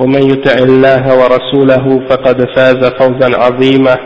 [0.00, 3.96] ومن يطع الله ورسوله فقد فاز فوزا عظيما.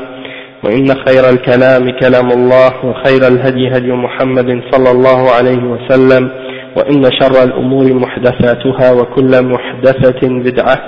[0.65, 6.31] وإن خير الكلام كلام الله وخير الهدي هدي محمد صلى الله عليه وسلم
[6.77, 10.79] وإن شر الأمور محدثاتها وكل محدثة بدعة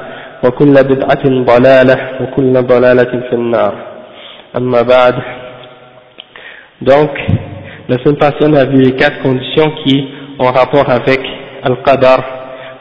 [0.44, 3.74] وكل بدعة ضلالة وكل ضلالة في النار.
[4.56, 5.14] أما بعد
[6.82, 7.10] Donc,
[7.88, 10.06] la semaine passée, on a vu les quatre conditions qui
[10.38, 11.20] ont rapport avec
[11.62, 12.20] Al-Qadar,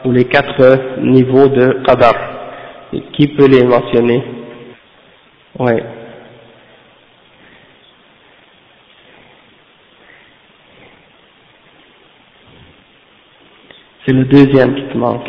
[0.04, 2.14] ou les quatre niveaux de Qadar.
[3.12, 4.22] Qui peut les mentionner?
[5.58, 5.82] Ouais.
[14.06, 15.28] C'est le deuxième qui te manque.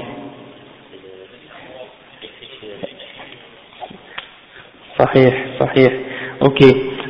[4.98, 5.90] Sahih, sahih.
[6.42, 6.62] Ok.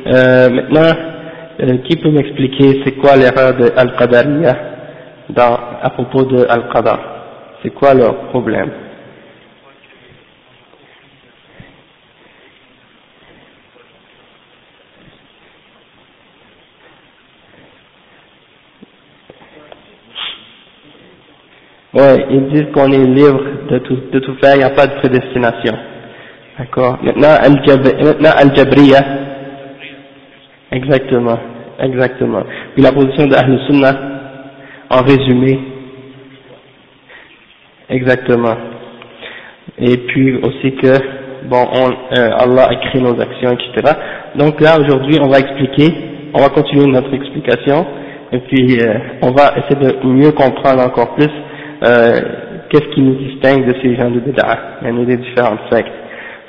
[0.06, 0.92] Euh, maintenant,
[1.60, 4.56] euh, qui peut m'expliquer c'est quoi l'erreur de Al-Qadariya
[5.82, 7.15] à propos de Al-Qadar?
[7.66, 8.70] C'est quoi leur problème
[21.92, 24.86] Ouais, ils disent qu'on est libre de tout, de tout faire, il n'y a pas
[24.86, 25.76] de prédestination.
[26.56, 26.98] D'accord?
[27.02, 29.00] Maintenant, Al-Jabriya,
[30.70, 31.38] exactement,
[31.80, 32.44] exactement.
[32.74, 33.98] Puis la position d'Ahl Sunnah,
[34.88, 35.75] en résumé,
[37.96, 38.56] exactement.
[39.78, 40.92] Et puis aussi que,
[41.48, 43.94] bon, on, euh, Allah écrit nos actions, etc.
[44.36, 45.92] Donc là, aujourd'hui, on va expliquer,
[46.34, 47.86] on va continuer notre explication,
[48.32, 51.30] et puis euh, on va essayer de mieux comprendre encore plus
[51.84, 52.20] euh,
[52.70, 55.92] qu'est-ce qui nous distingue de ces gens de bid'ah, et des différentes sectes.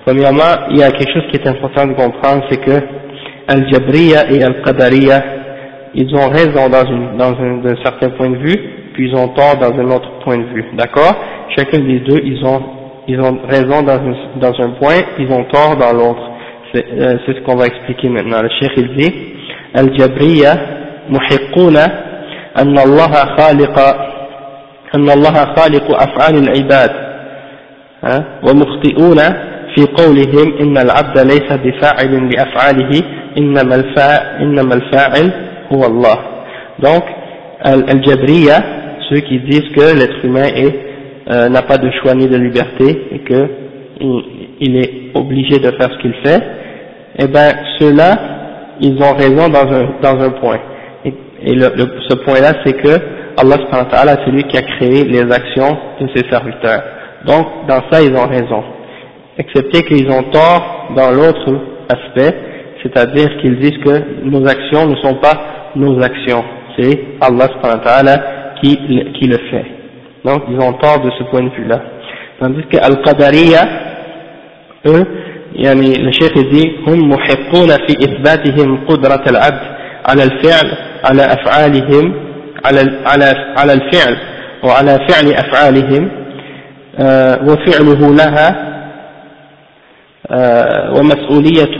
[0.06, 2.79] Premièrement, il y a quelque chose qui est important de comprendre, c'est que
[3.47, 5.22] Al-Jabriya et Al-Qadariya,
[5.94, 8.58] ils ont raison dans un, d'un certain point de vue,
[8.94, 11.16] puis ils ont tort dans un autre point de vue, d'accord?
[11.56, 12.62] Chacun des deux, ils ont,
[13.09, 16.31] ils ont raison dans un, dans un point, ils ont tort dans l'autre.
[16.72, 18.41] C'est, euh, c'est ce qu'on va expliquer maintenant.
[18.43, 19.15] Le cheikh il dit,
[19.75, 20.55] Al-Jabriya
[21.09, 22.12] muhiquna
[22.59, 23.78] أن الله خالق
[24.94, 26.91] أن الله خالق أفعال العباد
[28.43, 29.19] ومخطئون
[29.75, 33.03] في قولهم إن العبد ليس بفاعل لأفعاله
[33.38, 35.31] إنما الفاعل, إنما الفاعل
[35.72, 36.19] هو الله
[36.78, 37.05] donc
[37.65, 38.60] Al-Jabriya
[39.09, 40.85] ceux qui disent que l'être humain est
[41.30, 43.48] euh, n'a pas de choix ni de liberté et que
[44.60, 46.42] il, est obligé de faire ce qu'il fait
[47.20, 47.50] eh ben
[47.80, 48.16] ceux-là
[48.80, 50.60] ils ont raison dans un, dans un point.
[51.04, 51.14] Et,
[51.60, 52.90] ce point là c'est que
[53.40, 56.84] Allah subhanahu wa c'est lui qui a créé les actions de ses serviteurs.
[57.26, 58.64] Donc dans ça ils ont raison.
[59.38, 61.59] Excepté qu'ils ont tort dans l'autre
[61.90, 62.36] aspect,
[62.84, 66.44] c'est-à-dire qu'ils disent que nos actions ne sont pas nos actions,
[66.78, 68.18] c'est Allah subhanahu wa
[68.62, 68.78] qui,
[69.14, 69.77] qui le fait.
[70.25, 71.79] Donc ils ont tort de ce point de vue-là.
[72.39, 73.63] Tandis que Al-Qadariya,
[74.85, 75.05] eux,
[75.55, 79.61] يعني الشيخ dit هم محقون في إثباتهم قدرة العبد
[80.09, 80.72] على الفعل
[81.03, 82.13] على أفعالهم
[82.66, 84.17] على على على الفعل
[84.63, 86.09] وعلى فعل أفعالهم
[87.49, 88.67] وفعله لها
[90.95, 91.78] ومسؤولية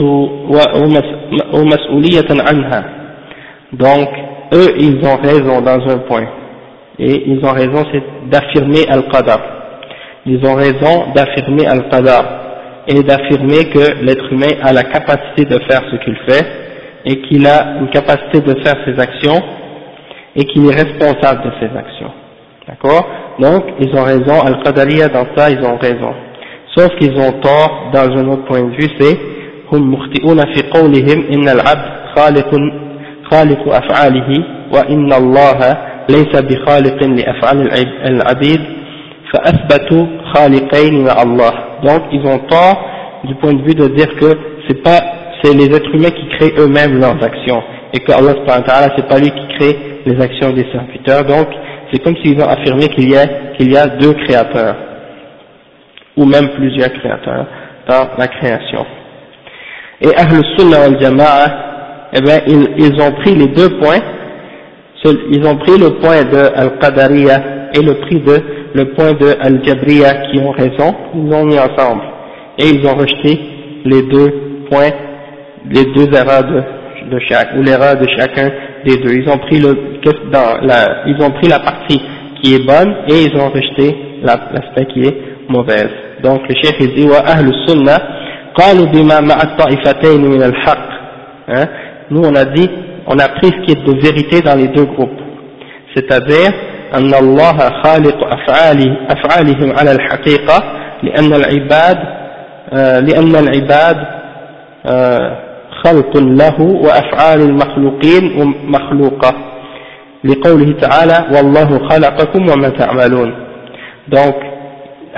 [1.52, 2.84] ومسؤولية عنها
[3.72, 4.08] donc
[4.54, 6.26] eux ils ont raison dans un point
[6.99, 9.39] et ils ont raison c'est d'affirmer Al-Qadar
[10.25, 12.23] ils ont raison d'affirmer Al-Qadar
[12.87, 16.45] et d'affirmer que l'être humain a la capacité de faire ce qu'il fait
[17.05, 19.41] et qu'il a une capacité de faire ses actions
[20.35, 22.11] et qu'il est responsable de ses actions
[22.67, 23.07] d'accord
[23.39, 26.13] donc ils ont raison Al-Qadariya dans ça ils ont raison
[26.75, 29.17] sauf qu'ils ont tort dans un autre point de vue, c'est
[29.73, 32.51] هم مخطئون في قولهم إن العبد خالق
[33.31, 34.43] خالق أفعاله
[34.73, 35.77] وإن الله
[36.09, 37.69] ليس بخالق لأفعال
[38.05, 38.61] العبيد
[39.33, 41.53] فأثبتوا خالقين مع الله
[41.83, 42.85] donc ils ont tort
[43.25, 44.37] du point de vue de dire que
[44.67, 44.99] c'est pas
[45.41, 47.61] c'est les êtres humains qui créent eux-mêmes leurs actions
[47.93, 48.33] et que Allah
[48.95, 51.47] c'est pas lui qui crée les actions des serviteurs, donc
[51.91, 54.75] c'est comme s'ils ont affirmé qu'il y a, qu'il y a deux créateurs,
[56.17, 57.45] ou même plusieurs créateurs
[57.87, 58.85] dans la création.
[60.01, 61.45] Et Ahl Sunnah al Jama'a,
[62.13, 63.99] eh bien, ils, ils, ont pris les deux points,
[65.04, 68.38] ils ont pris le point de Al-Qadariya et le, prix de,
[68.74, 72.02] le point de Al-Jabriya qui ont raison, ils ont mis ensemble.
[72.58, 73.38] Et ils ont rejeté
[73.84, 74.32] les deux
[74.70, 74.90] points,
[75.70, 78.50] les deux erreurs de, chaque, ou l'erreur de chacun
[78.84, 79.12] des deux.
[79.12, 79.76] Ils ont pris le,
[80.62, 82.00] la, ils ont pris la partie
[82.42, 85.16] qui est bonne et ils ont rejeté l'aspect qui est
[85.48, 85.90] mauvaise.
[86.22, 87.98] Donc le chef dit, wa ahlu sunnah,
[88.56, 90.78] qalu bima ma'a ta'ifatayn min al-haq.
[91.48, 91.66] Hein?
[92.10, 92.68] Nous on a dit,
[93.08, 95.20] on a pris ce qui est de vérité dans les deux groupes.
[95.94, 96.52] C'est-à-dire,
[96.94, 100.62] أن الله خالق أفعاله أفعالهم على الحقيقة
[101.02, 101.98] لأن العباد
[102.72, 103.96] آه، لأن العباد
[104.86, 105.38] آه،
[105.84, 109.34] خلق له وأفعال المخلوقين مخلوقة.
[110.24, 113.34] لقوله تعالى والله خلقكم وما تعملون.
[114.14, 114.34] Donc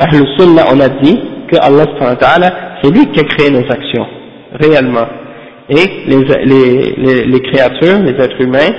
[0.01, 1.21] أهل السنة on a dit
[1.53, 2.53] que Allah سبحانه وتعالى
[2.83, 4.07] c'est lui qui a créé nos actions
[4.61, 5.07] réellement.
[5.70, 8.74] et les, les, les, les créatures, les êtres humains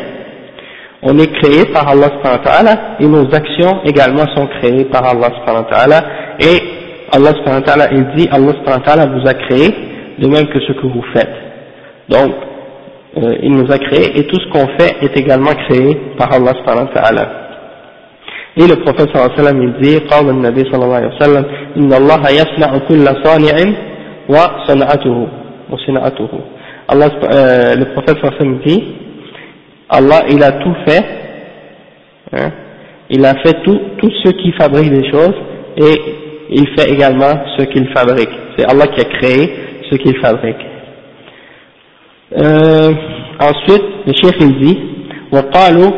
[1.03, 5.29] on est créé par Allah et nos actions également sont créées par Allah
[6.41, 6.59] et
[7.13, 7.33] Allah
[7.93, 9.69] il dit Allah vous a créé
[10.19, 11.47] de même que ce que vous faites
[12.09, 12.33] donc,
[13.19, 16.53] euh, il nous a créé et tout ce qu'on fait est également créé par Allah
[16.59, 17.29] subhanahu wa ta'ala.
[18.57, 21.45] Et le prophète sallallahu alayhi wa sallam il dit, قال النبي صلى الله عليه وسلم
[21.77, 23.57] إن الله يصنع كل صانع
[24.29, 25.29] وصنعته
[25.71, 26.29] وصنعته
[26.91, 28.85] Allah, euh, le prophète sallallahu alayhi wa sallam dit,
[29.89, 31.05] Allah il a tout fait,
[32.33, 32.51] hein,
[33.11, 35.35] il a fait tout, tout ceux qui fabriquent des choses
[35.77, 36.01] et
[36.51, 38.31] il fait également ce qu'il fabrique.
[38.57, 39.53] C'est Allah qui a créé
[39.91, 40.57] ce qu'il fabrique.
[42.37, 42.93] Euh,
[43.41, 44.79] ensuite, le chef il dit
[45.33, 45.91] وقالوا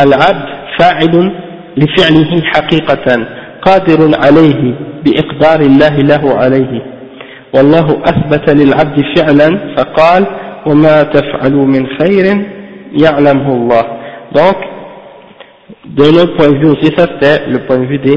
[0.00, 1.32] العبد فاعل
[1.76, 3.26] لفعله حقيقة
[3.62, 4.74] قادر عليه
[5.04, 6.82] بإقدار الله له عليه
[7.54, 10.26] والله أثبت للعبد فعلا فقال
[10.66, 12.46] وما تفعلوا من خير
[13.02, 13.82] يعلمه الله
[14.32, 14.56] donc
[15.86, 18.16] de notre point de vue aussi ça c'était le point de vue des,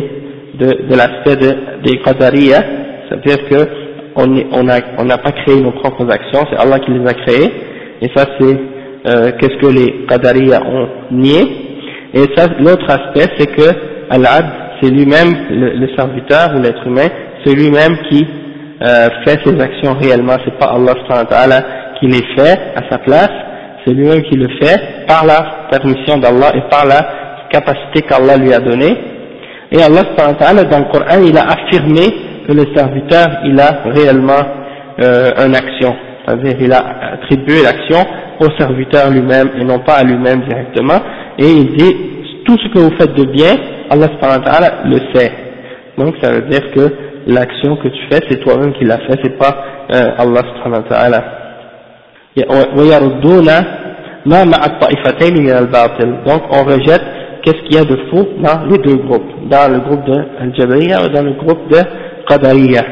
[0.59, 2.63] de, de l'aspect de, des qadariya
[3.09, 3.83] c'est-à-dire que
[4.15, 7.51] on n'a on pas créé nos propres actions, c'est Allah qui les a créées,
[8.01, 8.57] et ça c'est
[9.05, 11.41] euh, qu'est-ce que les Qadariya ont nié,
[12.13, 13.69] et ça l'autre aspect c'est que
[14.09, 14.49] Al-Abd
[14.81, 17.07] c'est lui-même, le, serviteur ou l'être humain,
[17.45, 18.25] c'est lui-même qui
[18.80, 21.62] euh, fait ses actions réellement, c'est pas Allah
[21.98, 23.30] qui les fait à sa place,
[23.84, 28.52] c'est lui-même qui le fait par la permission d'Allah et par la capacité qu'Allah lui
[28.52, 28.96] a donnée.
[29.72, 30.02] Et Allah
[30.70, 32.02] dans le Coran il a affirmé
[32.46, 34.42] que le serviteur il a réellement
[35.00, 35.94] euh, une action,
[36.24, 36.84] c'est-à-dire il a
[37.14, 37.98] attribué l'action
[38.40, 41.00] au serviteur lui-même et non pas à lui-même directement,
[41.38, 41.96] et il dit
[42.46, 43.56] tout ce que vous faites de bien,
[43.90, 44.08] Allah
[44.84, 45.32] le sait.
[45.98, 49.37] Donc ça veut dire que l'action que tu fais, c'est toi-même qui l'as fait, c'est
[49.37, 49.55] pas
[49.93, 51.23] euh, Allah subhanahu wa ta'ala.
[56.25, 57.03] Donc on rejette
[57.43, 61.03] qu'est-ce qu'il y a de faux dans les deux groupes, dans le groupe de Al-Jabriya
[61.03, 61.79] ou dans le groupe de
[62.27, 62.83] قدرية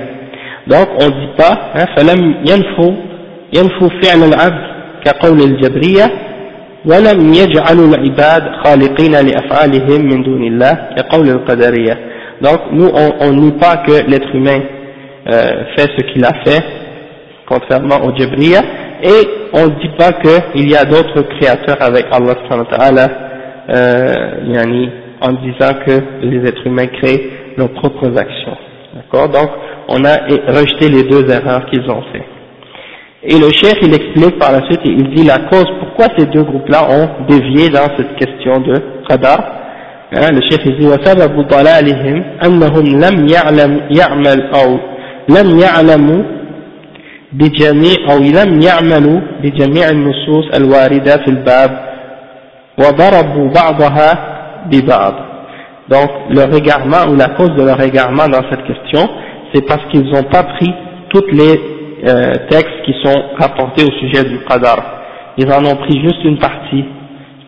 [0.67, 2.93] donc on dit pas hein, فلم ينفوا
[3.53, 4.71] ينفوا فعل العبد
[5.05, 6.11] كقول الجبرية
[6.85, 11.97] ولم يجعلوا العباد خالقين لأفعالهم من دون الله كقول القدرية
[12.40, 14.60] donc nous on, on nie pas que l'être humain
[15.28, 16.62] euh, fait ce qu'il a fait
[17.46, 18.60] contrairement au Jabriya
[19.02, 23.10] et on ne dit pas qu'il y a d'autres créateurs avec Allah subhanahu
[23.68, 24.86] euh,
[25.20, 28.56] en disant que les êtres humains créent leurs propres actions
[28.96, 29.28] D'accord?
[29.28, 29.50] Donc,
[29.88, 30.16] on a
[30.52, 32.24] rejeté les deux erreurs qu'ils ont fait.
[33.22, 36.42] Et le chef, il explique par la suite, il dit la cause, pourquoi ces deux
[36.42, 38.74] groupes-là ont dévié dans cette question de
[39.08, 39.38] qadar.
[40.13, 44.79] Hein, le chef, il dit, وسبب ضلالهم أنهم لم يعلم يعمل أو
[45.29, 46.23] لم يعلموا
[47.33, 51.71] بجميع أو لم يعملوا بجميع النصوص الواردة في الباب
[52.79, 54.09] وضربوا بعضها
[54.65, 55.13] ببعض
[55.91, 59.09] donc, leur égarement, ou la cause de leur égarement dans cette question,
[59.53, 60.73] c'est parce qu'ils n'ont pas pris
[61.09, 61.59] tous les
[62.07, 64.77] euh, textes qui sont rapportés au sujet du qadar.
[65.37, 66.85] Ils en ont pris juste une partie,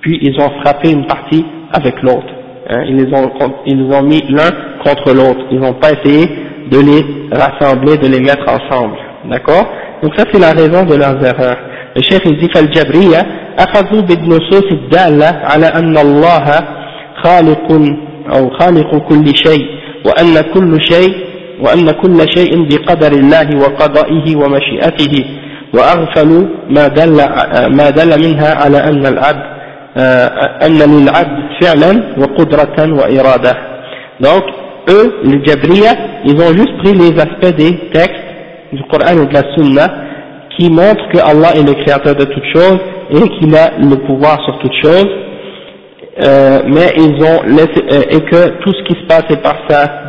[0.02, 2.34] puis ils ont frappé une partie avec l'autre.
[2.70, 3.30] Hein, ils, les ont,
[3.66, 4.50] ils ont mis l'un
[4.84, 5.46] contre l'autre.
[5.52, 6.26] Ils n'ont pas essayé
[6.72, 7.06] de les
[7.38, 8.96] rassembler, de les mettre ensemble.
[9.30, 9.66] D'accord
[10.02, 11.58] Donc ça c'est la raison de leurs erreurs.
[11.96, 16.46] Le chef il dit فالجبرية أخذوا بالنصوص الدالة على أن الله
[17.24, 17.72] خالق
[18.36, 19.66] أو خالق كل شيء
[20.06, 21.14] وأن كل شيء
[21.62, 25.26] وأن كل شيء بقدر الله وقضائه ومشيئته
[25.74, 27.18] وأغفلوا ما دل,
[27.78, 29.54] ما دل منها على أن العبد
[30.66, 33.54] أن للعبد فعلا وقدرة وإرادة
[34.22, 34.44] donc
[34.90, 35.92] eux les Jabriya
[36.26, 38.24] ils ont juste pris les aspects des textes
[38.72, 39.88] du Coran et de la Sunna
[40.58, 42.80] qui montrent que Allah est le créateur de toutes choses
[43.10, 45.10] et qu'il a le pouvoir sur toutes choses
[46.26, 49.56] euh, mais ils ont laissé, euh, et que tout ce qui se passe est par
[49.68, 50.04] sa,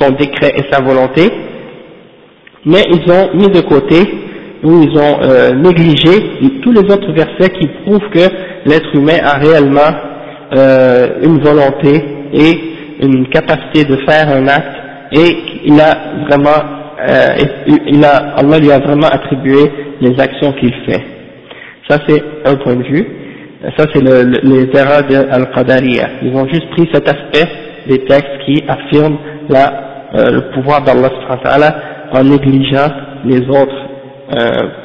[0.00, 1.28] son décret et sa volonté
[2.64, 3.96] mais ils ont mis de côté
[4.62, 6.10] ou ils ont euh, négligé
[6.62, 8.28] tous les autres versets qui prouvent que
[8.66, 9.90] l'être humain a réellement
[10.55, 14.75] euh, une volonté et une capacité de faire un acte
[15.11, 16.63] et il a vraiment
[16.99, 17.27] euh,
[17.85, 21.03] il a, Allah lui a vraiment attribué les actions qu'il fait.
[21.89, 23.05] Ça c'est un point de vue.
[23.77, 26.07] Ça c'est le, les erreurs de Al-Qadariya.
[26.23, 27.47] Ils ont juste pris cet aspect
[27.87, 29.17] des textes qui affirment
[29.49, 31.09] la, euh, le pouvoir d'Allah
[32.13, 32.89] en négligeant
[33.25, 33.83] les autres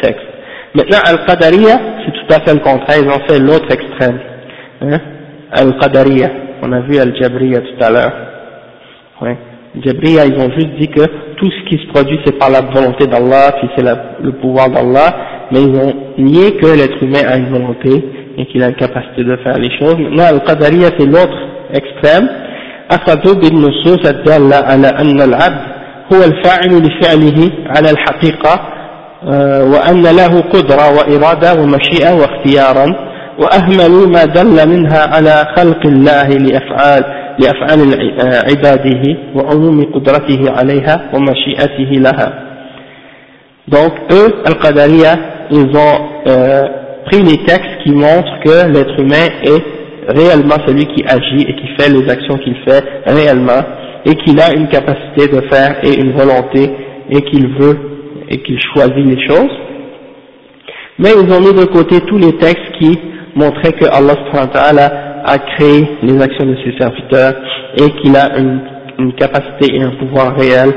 [0.01, 0.33] textes.
[0.75, 4.19] Maintenant, Al-Qadariya, c'est tout à fait le contraire, ils ont fait l'autre extrême.
[4.81, 5.01] Hein?
[5.52, 6.30] Al-Qadariya,
[6.64, 8.14] on a vu Al-Jabriya tout à l'heure.
[9.22, 9.38] Ouais.
[9.86, 11.02] Jabriya, ils ont juste dit que
[11.36, 15.16] tout ce qui se produit c'est par la volonté d'Allah, puis c'est le pouvoir d'Allah,
[15.52, 18.04] mais ils ont nié que l'être humain a une volonté
[18.38, 19.98] et qu'il a une capacité de faire les choses.
[19.98, 21.38] Maintenant, Al-Qadariya, c'est l'autre
[21.74, 22.28] extrême.
[22.92, 25.62] أخذوا بالنصوص الدالة على أن العبد
[26.14, 28.62] هو الفاعل لفعله على الحقيقة
[29.72, 32.86] وأن له قدرة وإرادة ومشيئة واختيارا
[33.40, 37.04] وأهملوا ما دل منها على خلق الله لأفعال
[37.40, 37.80] لأفعال
[38.50, 42.48] عباده وعموم قدرته عليها ومشيئته لها
[43.68, 45.18] donc eux, Al-Qadariya,
[45.52, 46.62] ils ont euh,
[47.06, 49.64] pris les textes qui montrent que l'être humain est
[50.08, 53.62] réellement celui qui agit et qui fait les actions qu'il fait réellement
[54.06, 56.72] et qu'il a une capacité de faire et une volonté
[57.10, 57.78] et qu'il veut
[58.30, 59.52] et qu'il choisit les choses.
[61.00, 62.98] Mais ils ont mis de côté tous les textes qui
[63.35, 67.35] montraient que Allah a créé les actions de ses serviteurs
[67.79, 68.61] et qu'il a une,
[69.17, 70.71] capacité et un pouvoir réel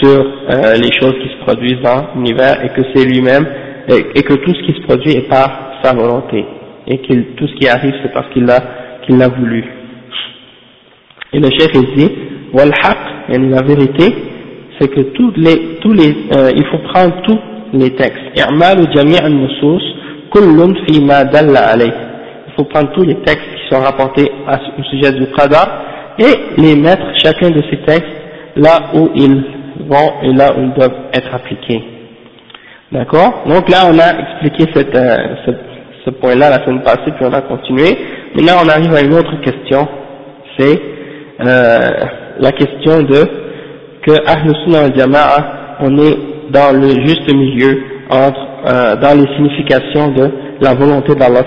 [0.00, 3.46] sur euh, les choses qui se produisent dans l'univers et que c'est lui-même
[3.88, 6.44] et, que tout ce qui se produit est par sa volonté
[6.86, 8.60] et que tout ce qui arrive c'est parce qu'il l'a
[9.04, 9.64] qu'il l'a voulu.
[11.32, 12.10] Et le chef dit
[12.56, 14.14] et la vérité,
[14.78, 17.38] c'est que tous les, tous les, euh, il faut prendre tous
[17.72, 18.22] les textes.
[20.36, 21.12] Il
[22.56, 24.32] faut prendre tous les textes qui sont rapportés
[24.78, 25.68] au sujet du qadar
[26.18, 28.04] et les mettre chacun de ces textes
[28.56, 29.44] là où ils
[29.86, 31.82] vont et là où ils doivent être appliqués.
[32.90, 33.44] D'accord?
[33.46, 35.16] Donc là on a expliqué euh,
[36.04, 37.96] ce, point-là la semaine passée puis on a continué.
[38.34, 39.86] Maintenant on arrive à une autre question,
[40.58, 40.80] c'est
[41.40, 41.78] euh,
[42.40, 43.24] la question de
[44.02, 46.18] que Ahl Sunnah al Jama'a, on est
[46.50, 50.31] dans le juste milieu entre, euh, dans les significations de
[50.61, 51.43] la volonté d'Allah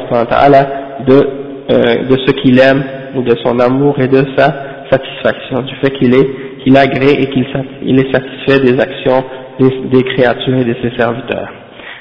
[1.07, 2.83] de, euh, de ce qu'il aime
[3.17, 4.53] ou de son amour et de sa
[4.91, 6.29] satisfaction, du fait qu'il est,
[6.63, 7.47] qu'il agrée et qu'il
[7.83, 9.25] il est satisfait des actions
[9.59, 11.51] des, des, créatures et de ses serviteurs.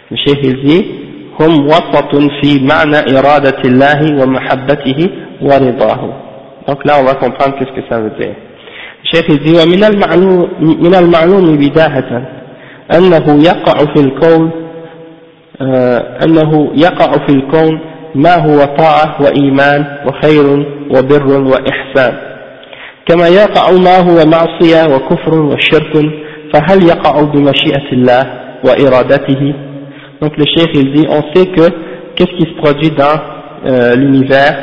[0.10, 0.86] Le Cheikh il dit,
[1.40, 5.10] هم وسط في معنى إرادة الله ومحبته
[5.42, 6.14] ورضاه.
[6.68, 8.36] Donc là on va comprendre qu'est-ce que ça veut dire.
[9.04, 12.28] الشيخ يزي ومن المعلوم, من المعلوم بداهة
[12.96, 14.62] أنه يقع في الكون آه
[16.26, 17.80] أنه يقع في الكون
[18.16, 22.14] ما هو طاعة وإيمان وخير وبر وإحسان
[23.06, 26.12] كما يقع ما هو معصية وكفر وشرك
[26.54, 28.24] فهل يقع بمشيئة الله
[28.64, 29.54] وإرادته
[30.22, 31.68] Donc le cheikh il dit, on sait que
[32.16, 33.20] qu'est-ce qui se produit dans
[33.66, 34.56] euh, l'univers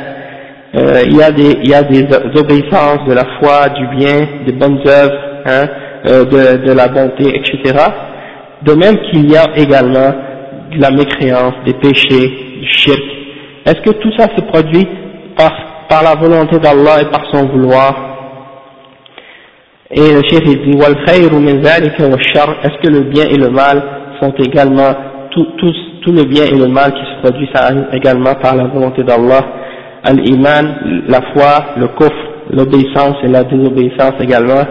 [0.77, 2.07] euh, il, y a des, il y a des
[2.39, 5.67] obéissances de la foi, du bien, des bonnes œuvres, hein,
[6.07, 7.75] euh, de, de la bonté, etc.
[8.63, 10.13] De même qu'il y a également
[10.76, 13.02] de la mécréance, des péchés, du shirk.
[13.66, 14.88] Est-ce que tout ça se produit
[15.38, 15.52] par,
[15.90, 18.14] par la volonté d'Allah et par son vouloir?
[19.92, 21.28] Et le chef dit Est-ce
[22.82, 23.84] que le bien et le mal
[24.20, 24.94] sont également,
[25.32, 28.66] tout, tout, tout le bien et le mal qui se produit, ça également par la
[28.66, 29.42] volonté d'Allah?
[30.04, 32.14] Al-iman, la foi, le kufr,
[32.50, 34.64] l'obéissance et la désobéissance également.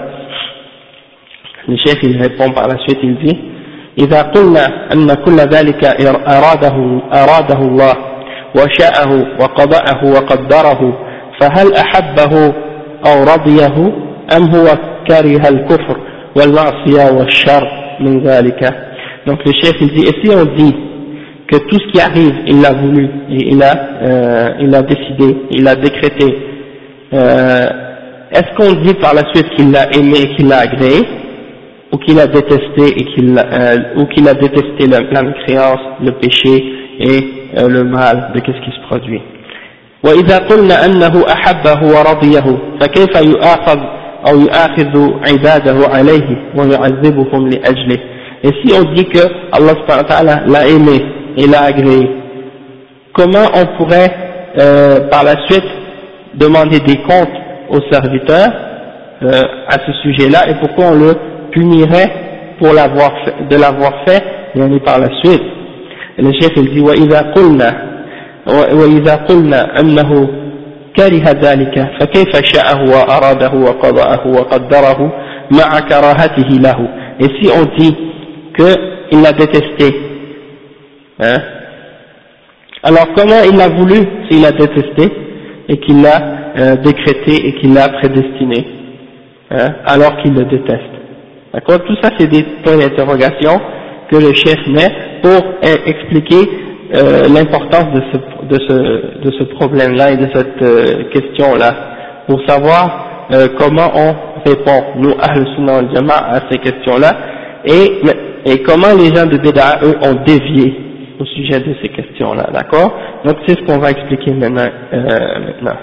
[1.68, 3.38] Le chef il répond par la suite, il dit
[3.98, 5.84] إذا قلنا أن كل ذلك
[6.28, 7.94] أراده, أراده الله
[8.56, 10.98] وشاءه وقضأه وقدره
[11.40, 12.52] فهل أحبه
[13.06, 13.92] أو رضيه
[14.36, 14.66] أم هو
[15.08, 15.96] كره الكفر
[16.36, 17.68] والمعصية والشر
[18.00, 18.74] من ذلك
[19.26, 20.74] donc le chef il dit et si on dit
[21.48, 23.72] que tout ce qui arrive, il l'a voulu, il a,
[24.02, 26.34] euh, il a décidé, il a décrété.
[27.12, 27.66] Euh,
[28.32, 31.02] Est-ce qu'on dit par la suite qu'il l'a aimé, qu'il l'a agréé
[31.91, 36.11] ou qu'il a détesté et qu'il euh, ou qu'il a détesté la, la mécréance, le
[36.11, 36.63] péché
[36.99, 37.27] et
[37.57, 39.21] euh, le mal de qu'est-ce qui se produit.
[40.03, 43.79] وإذا قلنا أنه أحبه ورضيه فكيف يؤاخذ
[44.29, 47.97] أو يؤاخذ عباده عليه ويعذبهم لأجله
[48.43, 49.19] Et si on dit que
[49.51, 51.01] Allah l'a aimé
[51.37, 52.07] et l'a agréé,
[53.13, 54.11] comment on pourrait
[54.59, 55.65] euh, par la suite
[56.35, 57.33] demander des comptes
[57.69, 58.51] aux serviteurs
[59.23, 61.13] euh, à ce sujet-là et pourquoi on le
[61.51, 62.11] punirait
[62.59, 63.11] pour l'avoir
[63.49, 64.23] de l'avoir fait
[64.55, 65.43] et on est par la suite
[66.17, 67.87] le chef il dit وإذا قلنا
[68.73, 70.29] وإذا قلنا أنه
[70.97, 75.11] كره ذلك فكيف شاءه وأراده وقضاه وقدره
[75.51, 76.87] مع كراهته له
[77.19, 77.95] et si on dit
[78.55, 79.95] qu'il l'a détesté
[81.19, 81.41] hein
[82.83, 83.99] alors comment il a voulu
[84.29, 85.11] s'il a détesté
[85.69, 86.21] et qu'il l'a
[86.57, 88.65] euh, décrété et qu'il l'a prédestiné
[89.51, 90.97] hein, alors qu'il le déteste
[91.53, 93.59] d'accord tout ça c'est des points d'interrogation
[94.09, 95.41] que le chef met pour
[95.85, 96.49] expliquer
[96.95, 101.73] euh, l'importance de ce, de ce, de ce problème-là et de cette euh, question-là,
[102.27, 104.15] pour savoir euh, comment on
[104.49, 107.11] répond, nous, Ahl Sunnah al Jama, à ces questions-là,
[107.65, 108.01] et,
[108.45, 110.73] et comment les gens de Beda, eux, ont dévié
[111.19, 112.93] au sujet de ces questions-là, d'accord
[113.25, 114.69] Donc c'est ce qu'on va expliquer maintenant.
[114.93, 115.77] Euh, maintenant.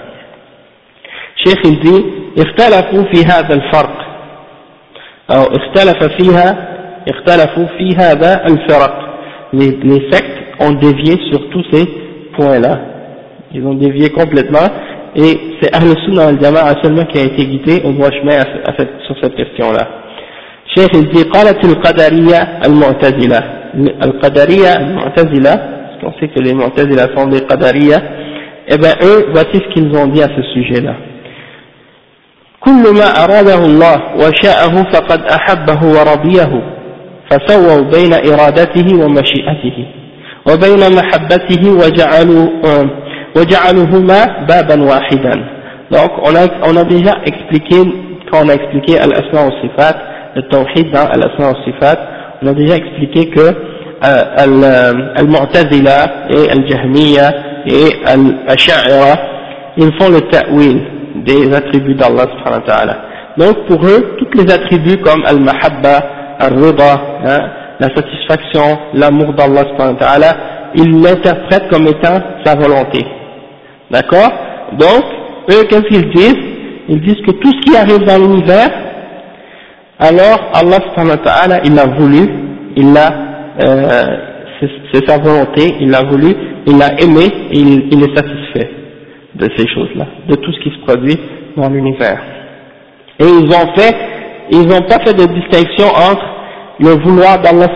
[1.43, 2.05] Cheikh il dit,
[2.37, 4.08] اختلفوا في هذا الفرق
[5.31, 6.67] أو اختلف فيها
[7.09, 9.05] اختلفوا في هذا الفرق
[9.53, 11.85] les, les sectes ont dévié sur tous ces
[12.37, 12.79] points-là.
[13.53, 14.67] Ils ont dévié complètement
[15.15, 18.73] et c'est Ahl Sunnah al-Jama'a seulement qui a été guidé au droit chemin à, à
[18.77, 19.87] cette, sur cette question-là.
[20.75, 23.39] Cheikh il dit قالت القدرية المعتزلة
[24.03, 27.97] القدرية المعتزلة parce qu'on sait que les Mu'tazila sont des Qadariya
[28.67, 30.95] eh ben eux voici ce qu'ils ont dit à ce sujet-là
[32.60, 36.62] كل ما أراده الله وشاءه فقد أحبه ورضيه
[37.30, 39.86] فسووا بين إرادته ومشيئته
[40.48, 42.48] وبين محبته وجعلوا
[43.36, 45.60] وجعلوهما بابا واحدا
[45.92, 47.78] donc on a, on a déjà expliqué
[48.30, 49.96] quand on a expliqué al-asma wa sifat
[50.36, 51.98] le tawhid dans al-asma wa sifat
[52.42, 57.32] on a déjà expliqué que euh, al-mu'tazila et al-jahmiya
[57.66, 59.14] et al-asha'ira
[59.78, 60.80] ils font le ta'wil
[61.24, 62.96] des attributs d'Allah subhanahu wa
[63.36, 69.64] donc pour eux tous les attributs comme al-mahabba Hein, la satisfaction, l'amour d'Allah
[70.74, 73.04] il l'interprète comme étant sa volonté.
[73.90, 74.30] D'accord?
[74.78, 75.04] Donc,
[75.50, 76.44] eux, qu'est-ce qu'ils disent?
[76.88, 78.70] Ils disent que tout ce qui arrive dans l'univers,
[79.98, 82.28] alors Allah il a voulu,
[82.76, 83.10] il a,
[83.62, 84.02] euh,
[84.92, 86.34] c'est sa volonté, il a voulu,
[86.66, 88.79] il a aimé, et il est satisfait
[89.35, 91.17] de ces choses-là, de tout ce qui se produit
[91.57, 92.21] dans l'univers.
[93.19, 93.95] Et ils ont fait
[94.51, 96.25] ils n'ont pas fait de distinction entre
[96.79, 97.67] le vouloir d'Allah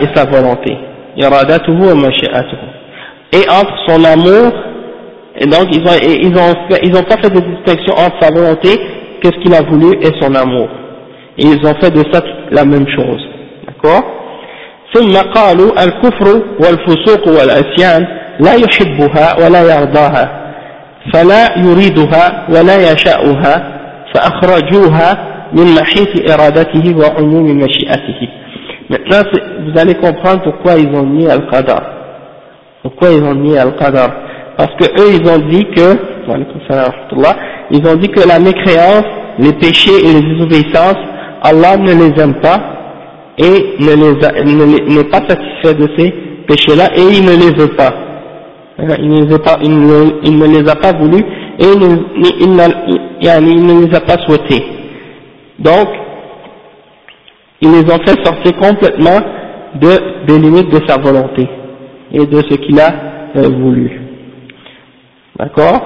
[0.00, 0.76] et sa volonté,
[1.16, 1.24] et
[3.48, 4.52] entre son amour,
[5.40, 8.78] et donc ils ont, ils ont, ils ont pas fait de distinction entre sa volonté,
[9.22, 10.68] qu'est-ce qu'il a voulu, et son amour.
[11.38, 13.26] Et ils ont fait de ça la même chose.
[13.66, 14.04] D'accord
[14.94, 18.06] ثم قالوا الكفر والفسوق والعصيان
[18.40, 20.44] لا يحبها ولا يرضاها
[21.12, 23.54] فلا يريدها ولا يشاؤها
[24.14, 25.34] فأخرجوها
[28.90, 29.22] Maintenant,
[29.60, 31.82] vous allez comprendre pourquoi ils ont mis Al-Qadar.
[32.82, 34.10] Pourquoi ils ont mis Al-Qadar
[34.56, 35.96] Parce que eux, ils ont dit que,
[37.70, 39.04] ils ont dit que la mécréance,
[39.38, 40.98] les péchés et les désobéissances,
[41.42, 42.58] Allah ne les aime pas
[43.38, 46.10] et ne les n'est pas satisfait de ces
[46.48, 47.92] péchés-là et il ne les veut pas.
[48.78, 51.78] Hein, il ne, les pas, il ne, il ne les a pas voulu et il
[51.78, 54.64] ne, il, il ne les a pas souhaités.
[55.58, 55.88] Donc,
[57.60, 59.20] il les ont fait sortir complètement
[59.76, 61.48] de, des limites de sa volonté
[62.12, 62.92] et de ce qu'il a
[63.36, 64.00] euh, voulu.
[65.38, 65.80] D'accord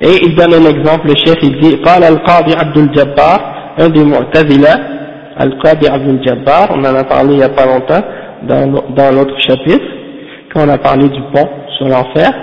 [0.00, 4.04] Et il donne un exemple, le chef il dit قال القاضي عبد الجبار un des
[4.04, 4.74] Mu'tazila
[5.36, 8.02] Al-Qadi Abdul Jabbar, on en a parlé il n'y a pas longtemps
[8.42, 9.84] dans, dans l'autre chapitre,
[10.52, 12.33] quand on a parlé du pont sur l'enfer.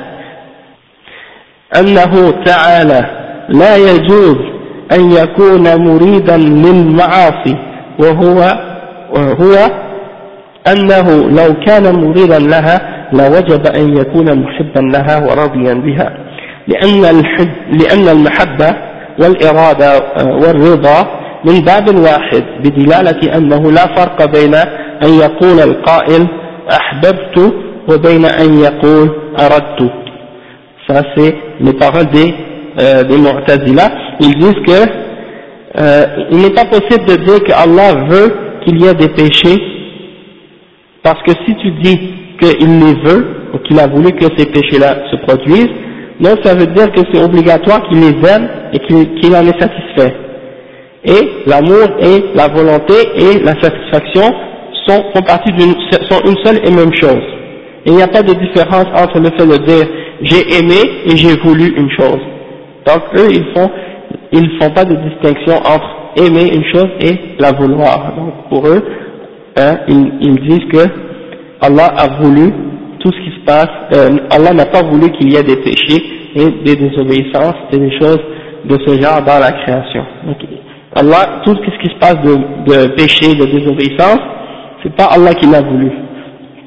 [1.77, 3.01] أنه تعالى
[3.49, 4.37] لا يجوز
[4.93, 7.57] أن يكون مريدا للمعاصي
[7.99, 8.41] وهو
[9.17, 9.55] هو
[10.73, 12.81] أنه لو كان مريدا لها
[13.13, 16.13] لوجب أن يكون محبا لها وراضيا بها
[16.69, 18.77] لأن, الحب لأن المحبة
[19.19, 24.55] والإرادة والرضا من باب واحد بدلالة أنه لا فرق بين
[25.05, 26.27] أن يقول القائل
[26.73, 27.55] أحببت
[27.90, 29.92] وبين أن يقول أردت
[30.88, 32.34] ça c'est les paroles des,
[32.80, 35.06] euh, des Mu'tazila ils disent que
[35.78, 38.34] euh, il n'est pas possible de dire que Allah veut
[38.66, 39.62] qu'il y ait des péchés,
[41.04, 42.00] parce que si tu dis
[42.40, 45.74] qu'il les veut, ou qu'il a voulu que ces péchés-là se produisent,
[46.20, 50.16] donc ça veut dire que c'est obligatoire qu'il les aime et qu'il en est satisfait.
[51.04, 54.24] Et l'amour et la volonté et la satisfaction
[54.88, 55.74] sont, font partie d'une,
[56.10, 57.22] sont une seule et même chose.
[57.87, 59.87] Il n'y a pas de différence entre le fait de dire
[60.23, 62.21] j'ai aimé et j'ai voulu une chose.
[62.87, 63.71] Donc eux, ils font,
[64.33, 68.15] ils font pas de distinction entre aimer une chose et la vouloir.
[68.17, 68.83] Donc pour eux,
[69.57, 70.87] hein, ils, ils, disent que
[71.63, 72.53] Allah a voulu
[73.01, 76.03] tout ce qui se passe, euh, Allah n'a pas voulu qu'il y ait des péchés
[76.35, 78.21] et des désobéissances et des choses
[78.65, 80.05] de ce genre dans la création.
[80.27, 80.37] Donc,
[80.95, 82.35] Allah, tout ce qui se passe de,
[82.67, 84.21] de péché, de désobéissance,
[84.83, 85.91] c'est pas Allah qui l'a voulu.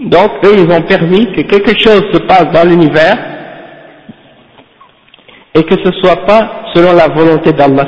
[0.03, 3.15] Donc eux, ils ont permis que quelque chose se passe dans l'univers
[5.55, 7.85] et que ce soit pas selon la volonté d'Allah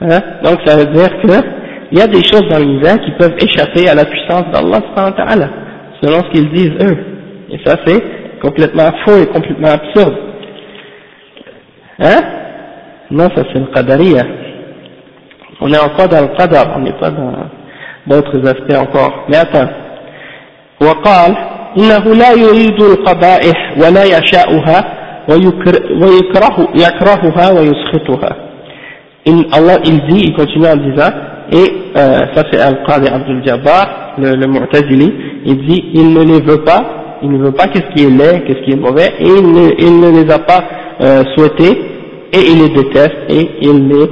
[0.00, 0.20] hein?
[0.42, 3.94] Donc ça veut dire qu'il y a des choses dans l'univers qui peuvent échapper à
[3.94, 4.80] la puissance d'Allah
[6.02, 6.98] selon ce qu'ils disent eux.
[7.50, 8.02] Et ça c'est
[8.40, 10.16] complètement faux et complètement absurde.
[12.00, 12.20] Hein?
[13.10, 14.24] Non, ça c'est le qadariya.
[15.60, 17.32] On est encore dans le qadar, on n'est pas dans
[18.08, 19.26] d'autres aspects encore.
[19.28, 19.83] Mais attends.
[20.81, 21.35] وقال
[21.77, 24.79] إنه لا يريد القبائح ولا يشاؤها
[25.29, 28.35] ويكره يكرهها ويسخطها
[29.27, 31.11] إن Allah il dit, il continue en disant
[31.51, 35.13] et euh, ça c'est Al-Qadi Abdul Jabbar le, le Mu'tazili
[35.45, 36.81] il dit il ne les veut pas
[37.21, 39.69] il ne veut pas qu'est-ce qui est laid qu'est-ce qui est mauvais et il ne,
[39.77, 40.61] il ne les a pas
[41.01, 41.77] euh, souhaités
[42.33, 44.09] et il les déteste et il les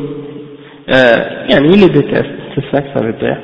[0.94, 1.16] euh,
[1.50, 3.38] il les déteste c'est ça que ça veut dire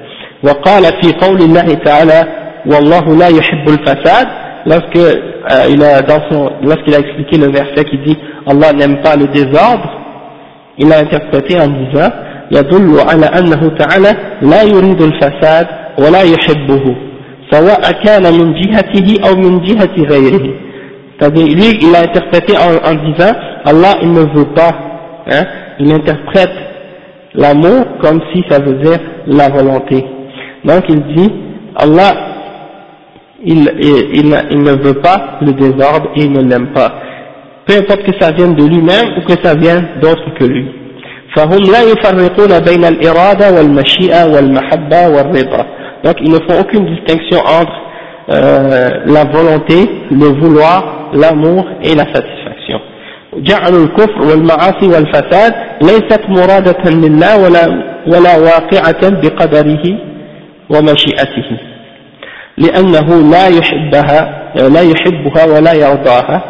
[0.44, 2.24] وقال في قول الله تعالى
[2.66, 4.28] والله لا يحب الفساد
[4.66, 8.18] lorsque euh, il a dans son lorsqu'il a expliqué le verset qui dit
[8.48, 9.90] Allah n'aime pas le désordre
[10.78, 12.10] il a interprété en disant
[12.52, 15.68] يدل على أنه تعالى لا يريد الفساد
[16.00, 16.96] ولا يحبه
[17.52, 20.46] سواء كان من جهته أو من جهة غيره
[21.20, 23.34] c'est-à-dire lui il a interprété en, en disant
[23.66, 24.72] Allah il ne veut pas
[25.32, 25.44] hein,
[25.80, 26.52] il interprète
[27.36, 30.04] l'amour comme si ça veut dire la volonté
[30.66, 31.32] donc il dit
[31.76, 32.27] Allah
[33.46, 36.92] il, il, il, ne veut pas le désordre et il ne l'aime pas.
[37.66, 40.66] Peu importe que ça vienne de lui-même ou que ça vienne d'autre que lui.
[41.36, 45.66] فهم لا يفرقون بين الإرادة والمشيئة والمحبة والرضا.
[46.04, 47.74] Donc ils ne font aucune distinction entre
[48.30, 52.80] euh, la volonté, le vouloir, l'amour et la satisfaction.
[53.38, 57.66] جعلوا الكفر والمعاصي والفساد ليست مرادة لله ولا
[58.08, 59.84] ولا واقعة بقدره
[60.70, 61.67] ومشيئته.
[62.58, 66.44] لأنه لا يحبها لا يحبها ولا يرضاها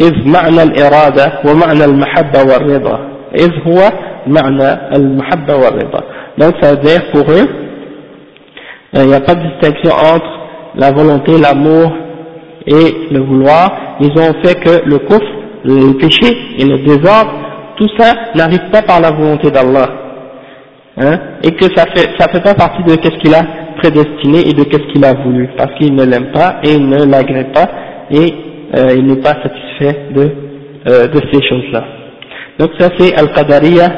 [0.00, 3.00] إذ معنى الإرادة ومعنى المحبة والرضا
[3.34, 3.90] إذ هو
[4.26, 6.00] معنى المحبة والرضا
[6.38, 7.48] donc ça veut dire pour eux
[8.94, 10.26] il n'y a pas de distinction entre
[10.76, 11.92] la volonté, l'amour
[12.66, 15.24] et le vouloir ils ont fait que le kufr,
[15.64, 17.32] le péché et le désordre
[17.76, 19.88] tout ça n'arrive pas par la volonté d'Allah
[20.98, 23.42] hein, et que ça fait ça fait pas partie de qu'est-ce qu'il a
[23.82, 27.04] prédestiné et de qu'est-ce qu'il a voulu, parce qu'il ne l'aime pas et il ne
[27.04, 27.68] l'agrée pas
[28.10, 28.34] et
[28.76, 30.30] euh, il n'est pas satisfait de,
[30.88, 31.84] euh, de ces choses-là.
[32.58, 33.88] Donc ça c'est Al-Qadariya,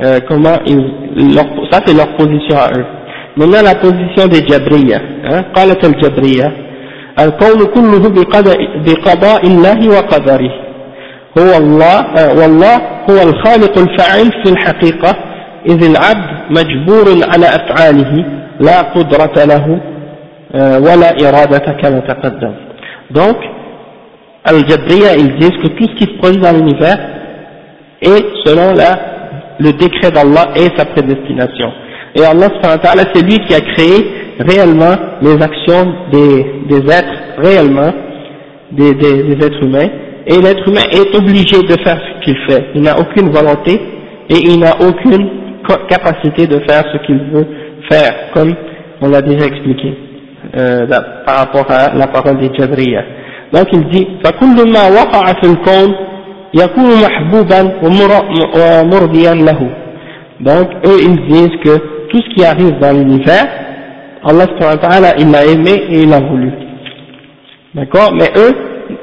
[0.00, 2.84] euh, comment ils, leur, ça c'est leur position à eux.
[3.36, 6.52] Maintenant la position des Jabriya, hein, قالت الجبرية
[7.20, 8.08] الكون كله
[8.86, 10.50] بقضاء الله وقدره
[11.38, 11.96] هو الله
[12.38, 12.76] والله
[13.10, 15.16] هو الخالق الفاعل في الحقيقة
[15.66, 18.24] إذ العبد مجبور على أفعاله
[18.60, 19.80] لا قدرة له
[20.86, 22.52] ولا إرادة كما تقدم
[23.10, 23.36] donc
[24.44, 26.98] Al-Jabriya ils disent que tout ce qui se produit dans l'univers
[28.00, 28.98] est selon la,
[29.58, 31.70] le décret d'Allah et sa prédestination
[32.14, 32.48] et Allah
[33.14, 33.96] c'est lui qui a créé
[34.38, 37.92] réellement les actions des, des êtres réellement
[38.72, 39.88] des, des, des êtres humains
[40.26, 43.80] et l'être humain est obligé de faire ce qu'il fait il n'a aucune volonté
[44.30, 45.28] et il n'a aucune
[45.88, 47.46] capacité de faire ce qu'il veut
[47.90, 48.54] faire, comme
[49.00, 49.94] on l'a déjà expliqué
[50.56, 50.86] euh,
[51.26, 53.02] par rapport à la parole des Jabriya.
[53.52, 55.94] Donc il dit فكل ما وقع في الكون
[56.54, 59.70] يكون محبوبا ومرضيا له
[60.40, 61.76] donc eux ils disent que
[62.10, 63.46] tout ce qui arrive dans l'univers
[64.24, 64.46] Allah
[65.18, 66.52] il l'a aimé et il l'a voulu
[67.74, 68.52] d'accord mais eux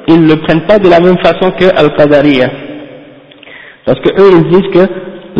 [0.07, 2.47] ils ne le prennent pas de la même façon que Al-Qadariya
[3.85, 4.87] parce que eux ils disent que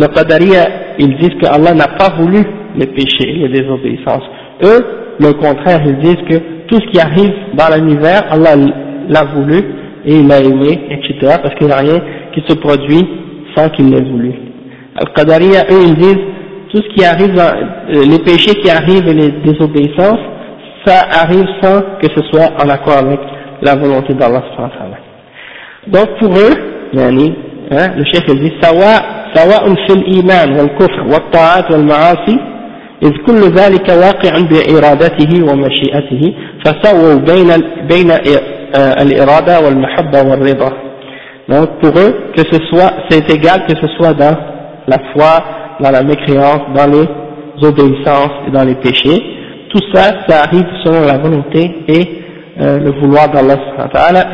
[0.00, 0.64] le Qadariya
[0.98, 2.42] ils disent que Allah n'a pas voulu
[2.75, 4.23] les péchés, les désobéissances.
[4.63, 4.85] Eux,
[5.19, 8.55] le contraire, ils disent que tout ce qui arrive dans l'univers, Allah
[9.09, 9.57] l'a voulu
[10.05, 11.37] et il l'a aimé, etc.
[11.41, 12.01] parce qu'il n'y a rien
[12.33, 13.07] qui se produit
[13.55, 14.33] sans qu'il l'ait voulu.
[14.95, 16.25] Al-Qadariya, eux, ils disent
[16.71, 20.19] tout ce qui arrive, dans, euh, les péchés qui arrivent et les désobéissances,
[20.85, 23.19] ça arrive sans que ce soit en accord avec
[23.61, 24.41] la volonté d'Allah.
[25.87, 26.53] Donc pour eux,
[26.93, 27.33] yani,
[27.71, 29.01] hein, le chef il dit «Sawa,
[29.33, 32.39] sawa un fil iman wal kufr wal ta'at wal ma'asi»
[33.02, 36.34] إذ كل ذلك واقع بإرادته ومشيئته
[36.64, 37.48] فسووا بين
[37.88, 38.10] بين
[39.02, 40.72] الإرادة والمحبة والرضا
[41.48, 44.36] donc pour eux que ce soit c'est égal que ce soit dans
[44.88, 45.44] la foi
[45.80, 47.06] dans la mécréance dans les
[47.68, 49.22] obéissances et dans les péchés
[49.70, 52.08] tout ça ça arrive selon la volonté et
[52.60, 53.54] euh, le vouloir d'Allah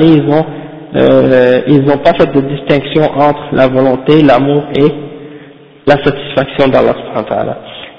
[0.00, 0.46] et ils ont
[0.94, 4.92] euh, ils n'ont pas fait de distinction entre la volonté, l'amour et
[5.86, 6.94] la satisfaction d'Allah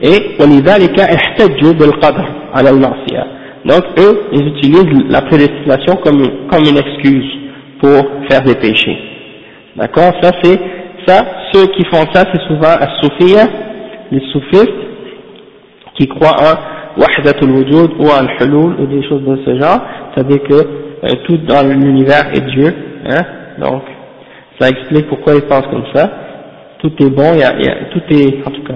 [0.01, 3.23] et ولذلك احتجوا بالقدر على المعصية
[3.65, 7.31] donc eux ils utilisent la prédestination comme, comme une excuse
[7.81, 8.97] pour faire des péchés
[9.75, 10.59] d'accord ça c'est
[11.07, 12.89] ça ceux qui font ça c'est souvent as
[14.11, 14.83] les soufistes
[15.95, 19.79] qui croient en wahdatul wujud ou en hulul ou des choses de ce genre
[20.13, 22.73] c'est-à-dire que euh, tout dans l'univers est Dieu
[23.09, 23.23] hein
[23.59, 23.83] donc
[24.59, 26.09] ça explique pourquoi ils pensent comme ça
[26.83, 28.75] tout est bon, il y a, il y a, tout est, en tout cas,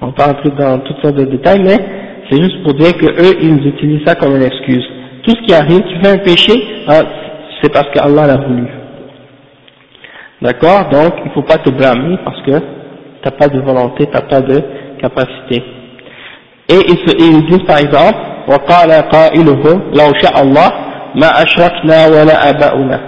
[0.00, 1.78] on parle plus dans toutes sortes de détails, mais
[2.30, 4.84] c'est juste pour dire que eux, ils utilisent ça comme une excuse.
[5.22, 6.52] Tout ce qui arrive, tu fais un péché,
[6.88, 7.02] ah,
[7.62, 8.66] c'est parce qu'Allah l'a voulu.
[10.42, 14.06] D'accord Donc, il ne faut pas te blâmer parce que tu n'as pas de volonté,
[14.06, 14.60] tu n'as pas de
[15.00, 15.62] capacité.
[16.68, 20.72] Et ils, ils disent par exemple, وقال قائلهم لو شاء الله
[21.14, 23.00] ما أشركنا ولا آباؤنا.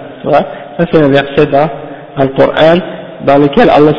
[0.79, 1.69] Ça c'est un verset dans
[2.19, 2.79] le Coran
[3.26, 3.92] dans lequel Allah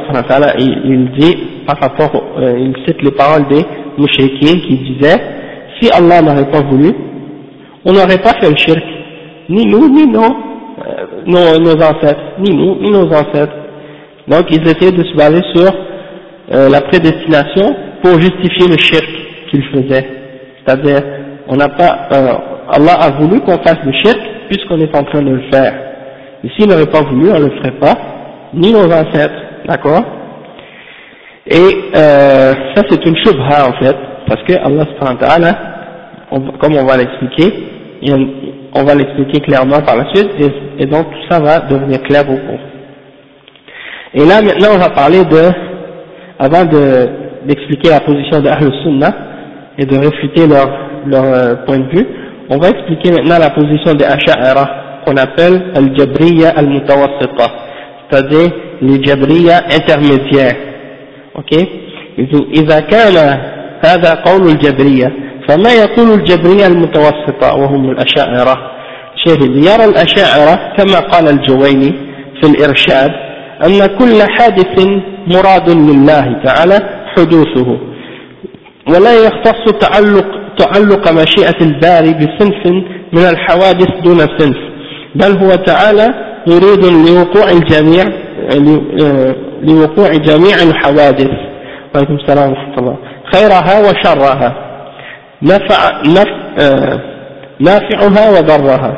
[0.59, 3.65] il, il dit, par rapport, euh, il cite les paroles des
[3.97, 5.21] mouchriquins qui disaient,
[5.81, 6.93] si Allah n'aurait pas voulu,
[7.85, 8.83] on n'aurait pas fait le shirk,
[9.49, 13.55] ni nous, ni nos, euh, nos, nos, ancêtres, ni nous, ni nos ancêtres.
[14.29, 15.71] Donc ils essayaient de se baser sur
[16.53, 19.09] euh, la prédestination pour justifier le shirk
[19.51, 20.07] qu'ils faisaient.
[20.65, 21.03] C'est-à-dire,
[21.49, 22.33] on n'a pas, euh,
[22.71, 25.75] Allah a voulu qu'on fasse le shirk puisqu'on est en train de le faire.
[26.45, 27.95] Et s'il n'aurait pas voulu, on ne le ferait pas,
[28.55, 30.03] ni nos ancêtres, d'accord?
[31.47, 33.97] Et euh, ça c'est une shubha en fait,
[34.29, 35.43] parce que Allah subhanahu
[36.31, 37.53] wa comme on va l'expliquer,
[38.75, 40.31] on va l'expliquer clairement par la suite,
[40.79, 42.61] et, donc tout ça va devenir clair au cours.
[44.15, 45.51] Et là maintenant on va parler de,
[46.39, 46.65] avant
[47.45, 49.15] d'expliquer la position de Ahl Sunnah
[49.79, 50.69] et de réfuter leur,
[51.07, 52.07] leur euh, point de vue,
[52.51, 54.69] on va expliquer maintenant la position des Asha'ira
[55.05, 57.72] qu'on appelle Al-Jabriya Al-Mutawassita
[58.13, 58.51] c'est-à-dire
[58.83, 60.57] les Jabriya intermédiaires.
[61.35, 61.53] Ok
[62.55, 63.39] إذا كان
[63.85, 65.13] هذا قول الجبرية
[65.49, 68.71] فما يقول الجبرية المتوسطة وهم الأشاعرة
[69.25, 71.93] شيخ يرى الأشاعرة كما قال الجويني
[72.41, 73.11] في الإرشاد
[73.67, 74.89] أن كل حادث
[75.27, 76.79] مراد لله تعالى
[77.17, 77.79] حدوثه
[78.89, 80.27] ولا يختص تعلق
[80.59, 82.67] تعلق مشيئة الباري بصنف
[83.13, 84.57] من الحوادث دون صنف
[85.15, 88.05] بل هو تعالى يريد لوقوع الجميع
[89.63, 91.31] لوقوع جميع الحوادث.
[91.95, 92.97] وعليكم السلام ورحمة الله.
[93.35, 94.57] خيرها وشرها.
[95.43, 96.29] نفع نف
[97.61, 98.97] نافعها وضرها.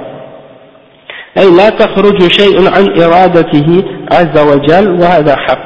[1.38, 5.64] أي لا تخرج شيء عن إرادته عز وجل وهذا حق.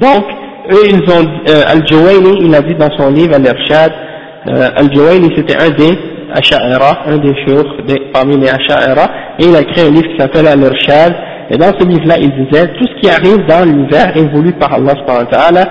[0.00, 0.24] Donc
[0.72, 3.92] eux ils ont euh, Al-Juwayni il a dit dans son livre Al-Irshad
[4.48, 5.98] euh, Al-Juwayni c'était un des
[6.32, 7.66] Asha'ira, un des chouks
[8.12, 9.06] parmi les Asha'ira,
[9.38, 11.14] et il a créé un livre qui s'appelle Al-Irshad,
[11.50, 14.72] et dans ce livre-là, il disait, tout ce qui arrive dans l'univers est voulu par
[14.72, 15.66] Allah subhanahu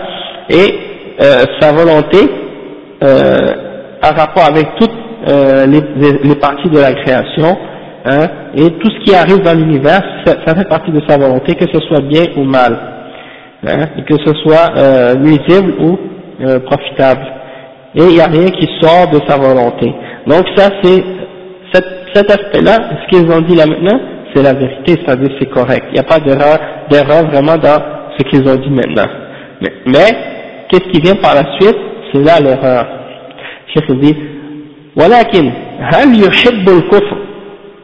[0.49, 0.89] et
[1.21, 2.17] euh, sa volonté
[3.03, 3.53] euh,
[4.01, 4.91] a rapport avec toutes
[5.29, 7.57] euh, les, parties de la création,
[8.05, 11.55] hein, et tout ce qui arrive dans l'univers, ça, ça, fait partie de sa volonté,
[11.55, 12.77] que ce soit bien ou mal,
[13.65, 15.97] hein, et que ce soit euh, nuisible ou
[16.65, 17.25] profitable.
[17.95, 19.93] Et il n'y a rien qui sort de sa volonté.
[20.28, 21.04] Donc ça c'est
[21.72, 24.00] cet, cet aspect-là, ce qu'ils ont dit là maintenant,
[24.34, 25.84] c'est la vérité, c'est-à-dire c'est correct.
[25.90, 27.78] Il n'y a pas d'erreur vraiment dans
[28.18, 29.06] ce qu'ils ont dit maintenant.
[29.60, 30.18] Mais, mais
[30.68, 31.76] qu'est-ce qui vient par la suite
[32.12, 32.86] C'est là l'erreur.
[33.72, 34.16] Cheikh dit
[34.96, 37.18] ولكن هل يحب الكفر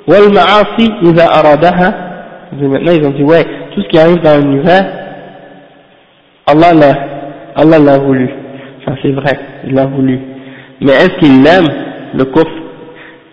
[0.09, 2.11] والمعاصي إذا أرادها
[2.53, 4.85] Maintenant ils ont dit ouais, tout ce qui arrive dans l'univers,
[6.49, 6.95] Allah l'a,
[7.55, 8.29] Allah l'a voulu.
[8.85, 10.19] Ça c'est vrai, il l'a voulu.
[10.81, 11.69] Mais est-ce qu'il l'aime
[12.16, 12.52] Le kufr,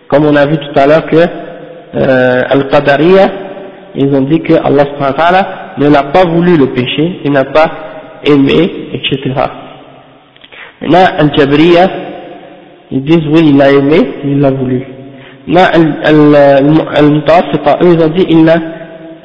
[0.07, 3.29] comme on a vu tout à l'heure que euh, Al-Qadariya,
[3.95, 4.85] ils ont dit que Allah
[5.77, 7.67] ne l'a pas voulu le péché, il n'a pas
[8.25, 9.33] aimé, etc.
[10.81, 11.87] Maintenant, Al-Jabriya,
[12.91, 14.83] ils disent oui, il l'a aimé, il l'a voulu.
[15.47, 18.55] Maintenant, Al-Mutawassita, eux, ils ont dit, il a,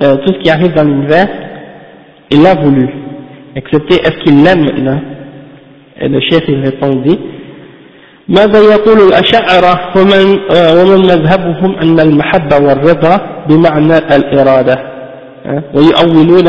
[0.03, 1.29] euh, tout ce qui arrive dans l'univers,
[2.31, 2.89] il l'a voulu.
[3.57, 5.01] excepté est-ce qu'il l'aime maintenant?
[6.01, 7.19] Et le chef il répondit
[8.29, 10.39] ماذا يقول الأشاعرة ومن,
[10.79, 14.77] ومن مذهبهم أن المحبة والرضا بمعنى الإرادة
[15.75, 16.45] ويؤولون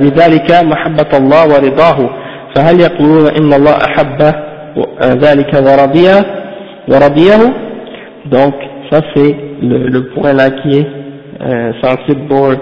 [0.00, 2.10] بذلك محبة الله ورضاه
[2.56, 4.34] فهل يقولون إن الله أحب
[5.02, 6.26] ذلك ورضيه
[6.88, 7.52] ورضيه
[8.30, 8.54] donc
[8.90, 10.86] ça c'est le, le point là qui est
[11.40, 12.52] euh, sensible pour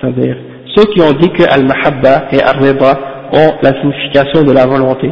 [0.00, 0.36] c'est-à-dire
[0.76, 2.98] ceux qui ont dit que Al-Mahabba et Al-Rida
[3.32, 5.10] ont la signification de la volonté.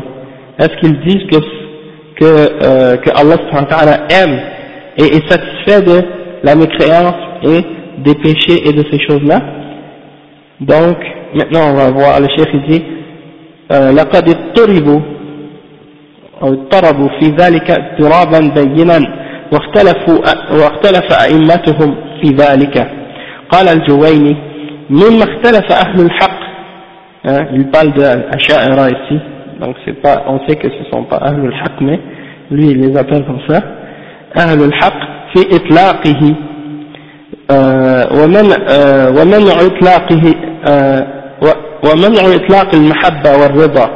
[0.59, 1.37] Est-ce qu'ils disent que,
[2.20, 3.38] que, euh, que Allah
[4.10, 4.40] aime
[4.98, 6.02] et est satisfait de
[6.44, 7.62] la mécréance et
[8.00, 9.40] des péchés et de ces choses-là
[10.60, 10.98] Donc,
[11.34, 12.84] maintenant on va voir, le chef il dit
[13.72, 15.00] لقد اضطربوا
[16.44, 19.00] أو اضطربوا في ذلك اضطرابا بينا
[19.52, 20.18] واختلفوا
[20.52, 22.88] واختلف أئمتهم في ذلك
[23.50, 24.36] قال الجويني
[24.90, 26.42] مما اختلف أهل الحق
[27.24, 28.04] hein, il parle de
[28.36, 29.20] Asha'ira ici
[29.60, 32.00] donc c'est pas on sait que ce sont pas أهل الحق mais
[32.52, 33.62] lui il les appelle comme ça
[34.38, 35.00] أهل الحق
[35.34, 36.36] في إطلاقه
[38.20, 38.48] ومن
[39.18, 40.24] ومنع إطلاقه
[41.86, 43.90] ومنع إطلاق المحبة والرضا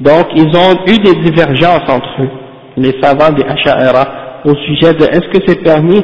[0.00, 2.28] donc ils ont eu des divergences entre eux
[2.76, 4.04] les savants des Asha'ira
[4.44, 6.02] au sujet de est-ce que c'est permis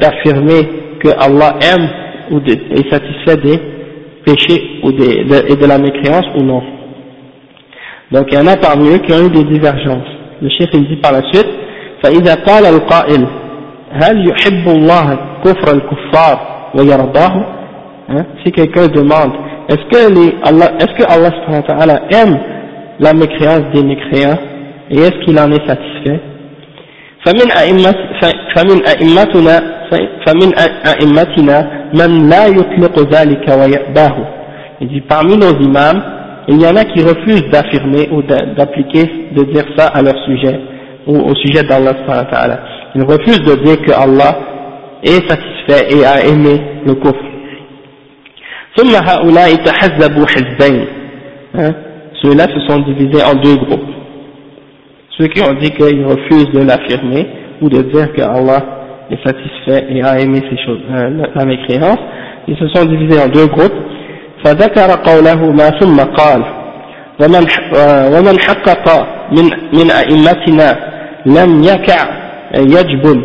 [0.00, 0.62] d'affirmer
[1.00, 1.88] que Allah aime
[2.30, 3.58] ou de, est satisfait des
[4.24, 6.62] péchés ou des, de, et de la mécréance ou non.
[8.10, 10.10] Donc il y en a parmi eux qui ont eu des divergences.
[10.40, 11.48] Le chef il dit par la suite
[12.02, 13.26] فإذا قال القائل
[13.92, 16.40] هل يحب الله كفر الكفار
[16.74, 17.44] ويرضاه
[18.08, 18.24] hein?
[18.44, 19.32] si quelqu'un demande
[19.68, 21.04] est-ce que, les, Allah, est-ce que
[21.72, 22.38] Allah aime
[22.98, 24.38] la mécréance des mécréants
[24.90, 26.20] et est-ce qu'il en est satisfait
[27.24, 27.94] فمن أئمة
[28.54, 29.60] فمن أئمتنا
[30.26, 30.50] فمن
[30.86, 34.16] أئمتنا من لا يطلق ذلك ويأباه
[34.80, 36.02] il dit parmi nos imams
[36.48, 39.04] il y en a qui refusent d'affirmer ou d'appliquer
[39.34, 40.58] de dire ça à leur sujet
[41.06, 41.94] ou au sujet d'Allah
[42.94, 44.38] ils refusent de dire que Allah
[45.02, 47.32] est satisfait et a aimé le kufr
[48.76, 50.84] ثم هؤلاء تحزبوا حزبين
[52.22, 53.92] ceux-là se sont divisés en deux groupes
[55.18, 57.26] ceux qui ont dit qu'ils refusent de l'affirmer
[57.60, 58.62] ou de dire que Allah
[59.10, 61.98] est satisfait et a aimé ces choses, euh, la mécréance,
[62.48, 63.72] ils se sont divisés en deux groupes.
[64.47, 66.43] فذكر قوله ما ثم قال
[67.21, 67.47] ومن
[68.15, 70.77] ومن حقق من من أئمتنا
[71.25, 72.07] لم يكع
[72.55, 73.21] يجبن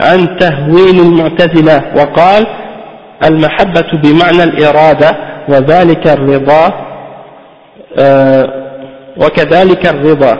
[0.00, 1.82] عن تهويل المعتزلة.
[1.96, 2.46] وقال
[3.24, 5.10] المحبة بمعنى الإرادة
[5.48, 6.72] وذلك الرضا
[9.16, 10.38] وكذلك الرضا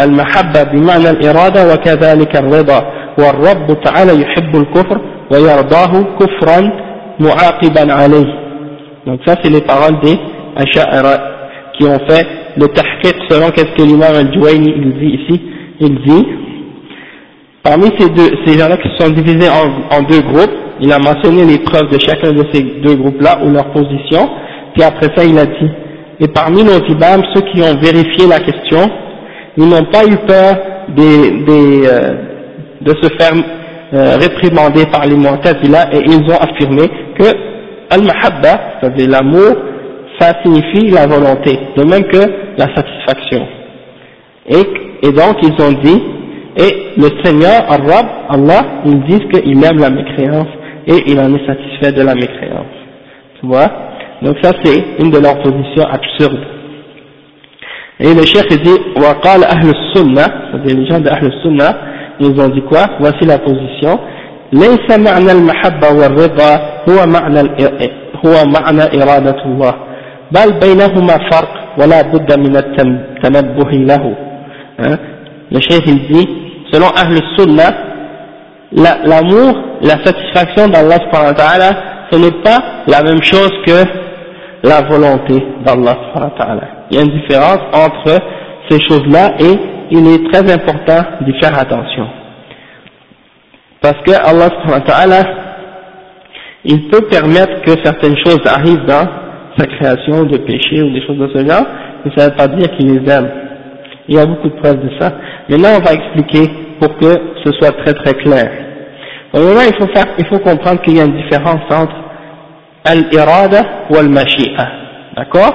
[0.00, 2.82] المحبة بمعنى الإرادة وكذلك الرضا
[3.18, 5.00] والرب تعالى يحب الكفر
[5.30, 6.72] ويرضاه كفرا
[7.20, 8.45] معاقبا عليه.
[9.06, 10.18] Donc ça c'est les paroles des
[10.56, 11.18] Asha'ira
[11.78, 15.42] qui ont fait le tahqiq selon qu'est-ce que l'imam al-Juwayni il dit ici.
[15.80, 16.26] Il dit
[17.62, 21.44] parmi ces deux ces gens-là qui sont divisés en, en deux groupes il a mentionné
[21.44, 24.28] les preuves de chacun de ces deux groupes-là ou leur position.
[24.74, 25.70] Puis après ça il a dit
[26.20, 28.90] et parmi nos imams ceux qui ont vérifié la question
[29.58, 30.56] ils n'ont pas eu peur
[30.88, 32.12] des, des, euh,
[32.82, 33.32] de se faire
[33.94, 36.82] euh, réprimander par les Mu'tazila et ils ont affirmé
[37.18, 37.55] que
[37.89, 39.55] Al-Mahabba, c'est-à-dire l'amour,
[40.19, 42.19] ça signifie la volonté, de même que
[42.57, 43.47] la satisfaction.
[44.47, 46.01] Et, et donc ils ont dit,
[46.57, 50.47] et le Seigneur, Arab, Allah, ils disent qu'il aime la mécréance
[50.87, 52.75] et il en est satisfait de la mécréance.
[53.39, 53.67] Tu vois
[54.21, 56.45] Donc ça c'est une de leurs positions absurdes.
[57.99, 61.75] Et le chef dit, وقال أهل السنة, c'est-à-dire les gens de أهل السنة,
[62.19, 63.99] ils ont dit quoi Voici la position.
[64.53, 66.51] ليس معنى المحبة والرضا
[66.89, 67.39] هو معنى
[68.25, 69.73] هو معنى إرادة الله
[70.31, 74.15] بل بينهما فرق ولا بد من التنبه له
[74.79, 74.97] hein?
[75.51, 76.29] le chef il dit
[76.71, 77.71] selon Ahl Sunnah
[79.05, 80.99] l'amour la, satisfaction d'Allah
[82.11, 83.83] ce n'est pas la même chose que
[84.63, 85.97] la volonté d'Allah
[86.89, 88.19] il y a une différence entre
[88.69, 89.59] ces choses-là et
[89.91, 92.07] il est très important d'y faire attention.
[93.86, 95.22] Parce que Allah
[96.64, 99.06] il peut permettre que certaines choses arrivent dans
[99.56, 101.64] sa création de péché ou des choses de ce genre,
[102.04, 103.30] mais ça ne veut pas dire qu'il les aime.
[104.08, 105.12] Il y a beaucoup de preuves de ça.
[105.48, 107.14] Maintenant, on va expliquer pour que
[107.44, 108.50] ce soit très très clair.
[109.32, 111.94] Premièrement, il faut faire, il faut comprendre qu'il y a une différence entre
[112.84, 114.68] al-irada ou al-mashi'a.
[115.16, 115.54] D'accord?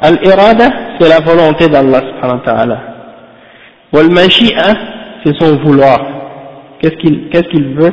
[0.00, 2.78] Al-irada, c'est la volonté d'Allah subhanahu wa ta'ala.
[3.92, 4.72] Wal-mashi'a,
[5.22, 6.17] c'est son vouloir.
[6.80, 7.92] Qu'est-ce qu'il veut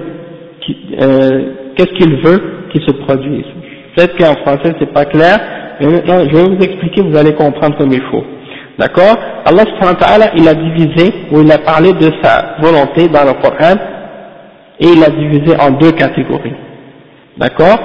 [1.02, 3.46] euh, qu'est-ce qu'il veut qu'il se produise?
[3.96, 5.40] Peut-être qu'en français c'est pas clair,
[5.80, 8.24] mais maintenant je vais vous expliquer, vous allez comprendre comme il faut.
[8.78, 9.16] D'accord?
[9.46, 13.24] Allah subhanahu wa ta'ala, il a divisé, ou il a parlé de sa volonté dans
[13.24, 13.76] le Coran,
[14.80, 16.56] et il a divisé en deux catégories.
[17.38, 17.80] D'accord?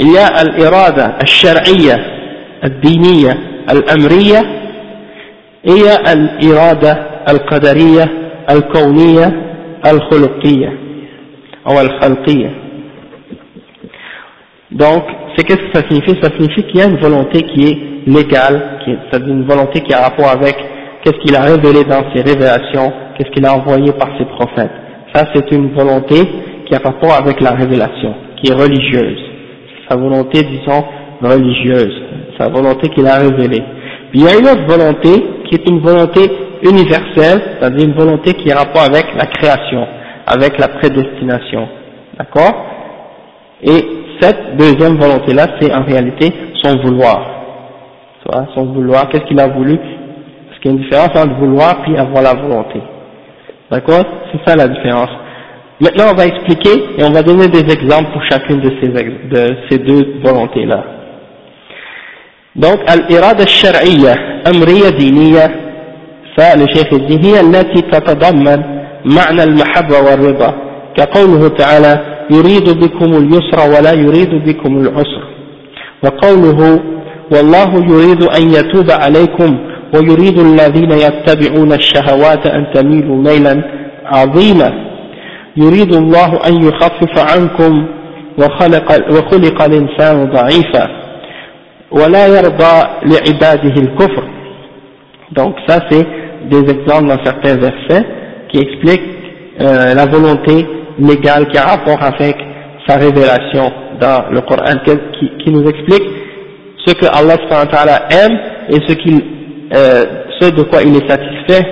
[0.00, 1.96] Il y a al-irada al-shar'iyya,
[2.62, 3.34] al-diniya,
[3.68, 4.40] al-amriya,
[5.64, 8.04] et il y a al-irada al-qadariyya,
[8.48, 9.30] al-kawniyya,
[9.82, 10.70] al-khuluqiyya,
[11.66, 12.50] ou al-khalqiyya.
[14.72, 15.04] Donc,
[15.36, 16.18] c'est qu'est-ce que ça signifie?
[16.22, 20.02] Ça signifie qu'il y a une volonté qui est légale, c'est-à-dire une volonté qui a
[20.02, 20.56] rapport avec
[21.02, 24.70] qu'est-ce qu'il a révélé dans ses révélations, qu'est-ce qu'il a envoyé par ses prophètes.
[25.14, 26.16] Ça, c'est une volonté
[26.66, 29.20] qui a rapport avec la révélation, qui est religieuse.
[29.88, 30.84] Sa volonté, disons,
[31.20, 32.02] religieuse,
[32.38, 33.62] sa volonté qu'il a révélée.
[34.10, 35.10] Puis il y a une autre volonté
[35.44, 36.20] qui est une volonté
[36.62, 39.86] universelle, c'est-à-dire une volonté qui a rapport avec la création,
[40.26, 41.68] avec la prédestination.
[42.18, 42.66] D'accord?
[43.62, 43.84] Et
[44.20, 46.32] cette deuxième volonté-là, c'est en réalité
[46.62, 47.28] son vouloir.
[48.54, 49.76] Son vouloir, qu'est-ce qu'il a voulu?
[49.76, 52.80] Parce qu'il y a une différence entre vouloir puis avoir la volonté.
[53.70, 54.04] D'accord?
[54.30, 55.10] C'est ça la différence.
[55.80, 59.56] Maintenant, on va expliquer et on va donner des exemples pour chacune de ces, de
[59.68, 60.84] ces deux volontés-là.
[62.54, 65.48] Donc, al-irada al-shar'iyya, amriya diniya,
[66.38, 68.62] chef dit, هي التي تتضمن
[69.04, 70.54] معنى المحبة والرضا.
[70.96, 75.22] كقوله تعالى يريد بكم اليسر ولا يريد بكم العسر
[76.04, 76.80] وقوله
[77.32, 79.58] والله يريد أن يتوب عليكم
[79.94, 83.64] ويريد الذين يتبعون الشهوات أن تميلوا ميلا
[84.06, 84.72] عظيما
[85.56, 87.86] يريد الله أن يخفف عنكم
[88.38, 90.88] وخلق, وخلق الإنسان ضعيفا
[91.90, 92.74] ولا يرضى
[93.04, 94.24] لعباده الكفر.
[95.32, 96.06] Donc ça c'est
[96.50, 98.04] des exemples dans certains versets
[98.50, 99.12] qui expliquent
[99.60, 100.66] euh, la volonté
[100.98, 102.36] légale qui a rapport avec
[102.86, 106.02] sa révélation dans le Coran, qui, qui nous explique
[106.84, 107.36] ce que Allah
[108.10, 108.38] aime
[108.68, 109.20] et ce, qu'il,
[109.74, 110.04] euh,
[110.40, 111.64] ce de quoi il est satisfait.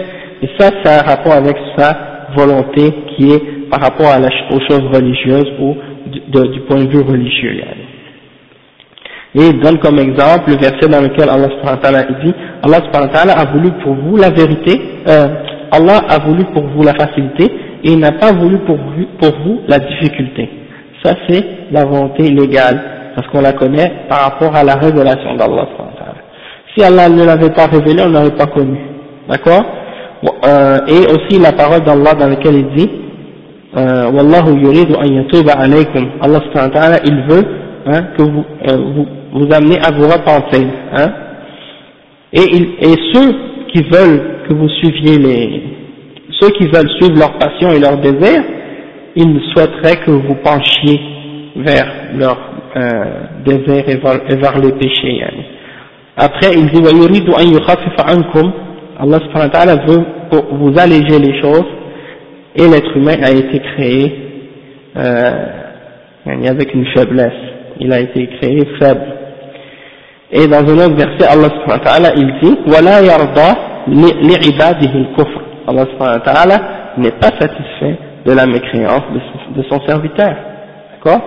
[0.43, 1.97] Et ça, ça a rapport avec sa
[2.37, 4.07] volonté qui est par rapport
[4.51, 5.75] aux choses religieuses ou
[6.29, 7.61] du point de vue religieux.
[9.35, 11.49] Et il donne comme exemple le verset dans lequel Allah
[12.25, 15.29] dit Allah a voulu pour vous la vérité, euh,
[15.71, 17.45] Allah a voulu pour vous la facilité
[17.85, 20.49] et il n'a pas voulu pour vous, la difficulté.
[21.05, 22.81] Ça c'est la volonté légale,
[23.15, 25.67] parce qu'on la connaît par rapport à la révélation d'Allah.
[26.77, 28.79] Si Allah ne l'avait pas révélé, on n'aurait pas connu.
[29.29, 29.63] D'accord?
[30.45, 32.91] Euh, Et aussi la parole d'Allah dans laquelle il dit
[33.77, 35.53] euh, Wallahu yuridu an yatuba.
[35.53, 36.41] Allah
[37.05, 37.45] il veut
[37.87, 40.67] hein, que vous, euh, vous vous amenez à vous repentir.
[40.93, 41.13] Hein
[42.33, 43.33] et, et ceux
[43.73, 45.63] qui veulent que vous suiviez les,
[46.41, 48.43] ceux qui veulent suivre leur passion et leur désir,
[49.17, 51.01] ils souhaiteraient que vous penchiez
[51.57, 52.39] vers leur
[52.77, 53.05] euh,
[53.47, 55.25] et vers, les péchés.
[56.17, 56.81] Après, il dit
[59.03, 60.05] Allah subhanahu veut
[60.53, 61.67] vous alléger les choses
[62.55, 64.13] et l'être humain a été créé
[64.97, 65.31] euh,
[66.49, 67.33] avec une faiblesse.
[67.81, 69.20] Il a été créé faible.
[70.33, 73.51] Et dans un autre verset, Allah subhanahu wa ta'ala, il dit وَلَا يَرْضَى
[73.89, 76.57] لِعِبَادِهِ الْكُفْرِ Allah subhanahu wa ta'ala
[76.99, 79.03] n'est pas satisfait de la mécréance
[79.57, 80.35] de son, serviteur.
[80.93, 81.21] D'accord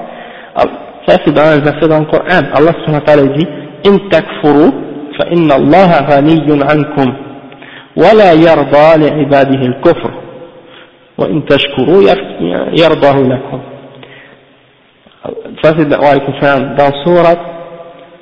[1.07, 2.43] Ça c'est dans un verset dans le Coran.
[2.53, 3.47] Allah subhanahu wa ta'ala dit
[3.87, 4.71] إن تكفروا
[5.19, 7.13] فإن الله غني عنكم
[7.97, 10.11] ولا يرضى لعباده الكفر
[11.17, 12.01] وإن تشكروا
[12.79, 13.61] يرضاه لكم
[15.63, 17.52] ça c'est dans, dans surat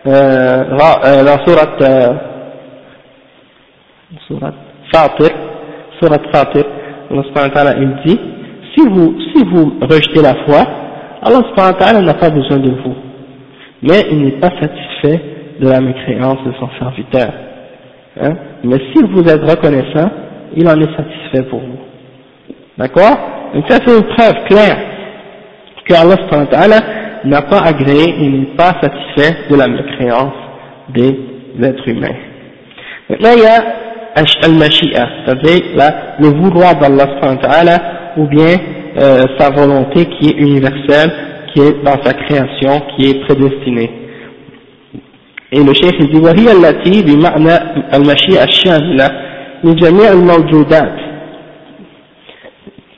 [0.07, 2.13] euh, dans surat euh,
[4.27, 4.53] surat
[4.93, 5.29] Fatir
[6.01, 6.65] surat Fatir,
[7.11, 8.19] Allah subhanahu il dit,
[8.73, 10.65] si vous, si vous rejetez la foi,
[11.21, 12.95] Allah subhanahu n'a pas besoin de vous.
[13.83, 15.21] Mais il n'est pas satisfait
[15.59, 17.29] de la mécréance de son serviteur.
[18.19, 18.33] Hein?
[18.63, 20.09] Mais si vous êtes reconnaissant,
[20.55, 21.79] il en est satisfait pour vous.
[22.77, 23.17] D'accord?
[23.53, 24.77] Donc ça c'est une preuve claire
[25.85, 30.34] que Allah subhanahu n'a pas agréé et n'est pas satisfait de la mécréance
[30.90, 31.18] des
[31.62, 32.16] êtres humains.
[33.08, 33.64] Maintenant il y a
[34.44, 35.62] al-mashi'a, c'est-à-dire
[36.20, 37.06] le vouloir d'Allah
[38.16, 38.56] ou bien
[38.98, 41.12] euh, sa volonté qui est universelle,
[41.52, 43.90] qui est dans sa création, qui est prédestinée.
[45.52, 47.54] Et le chef il dit وهي التي بمعنى
[47.94, 49.08] المشيئة الشاملة
[49.64, 50.96] لجميع الموجودات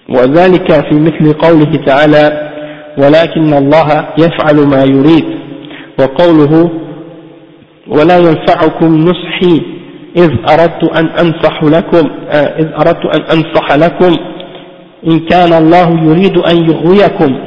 [0.08, 2.50] وذلك في مثل قوله تعالى
[2.97, 5.25] ولكن الله يفعل ما يريد.
[5.99, 6.71] وقوله
[7.87, 9.61] ولا ينفعكم نصحي
[10.17, 14.15] إذ أردت أن أنصح لكم آه، إذ أردت أن أنصح لكم.
[15.07, 17.37] إن كان الله يريد أن يغويكم.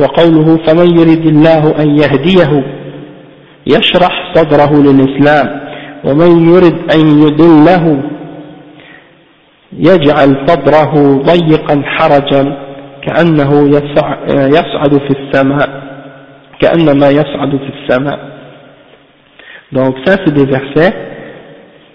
[0.00, 2.64] وقوله فمن يريد الله أن يهديه
[3.66, 5.60] يشرح صدره للإسلام.
[6.04, 8.02] ومن يرد أن يدله
[9.78, 12.63] يجعل صدره ضيقا حرجا.
[13.03, 13.69] كأنه
[14.29, 15.69] يصعد في السماء
[16.61, 18.19] كأنما يصعد في السماء
[19.71, 20.93] donc ça c'est des versets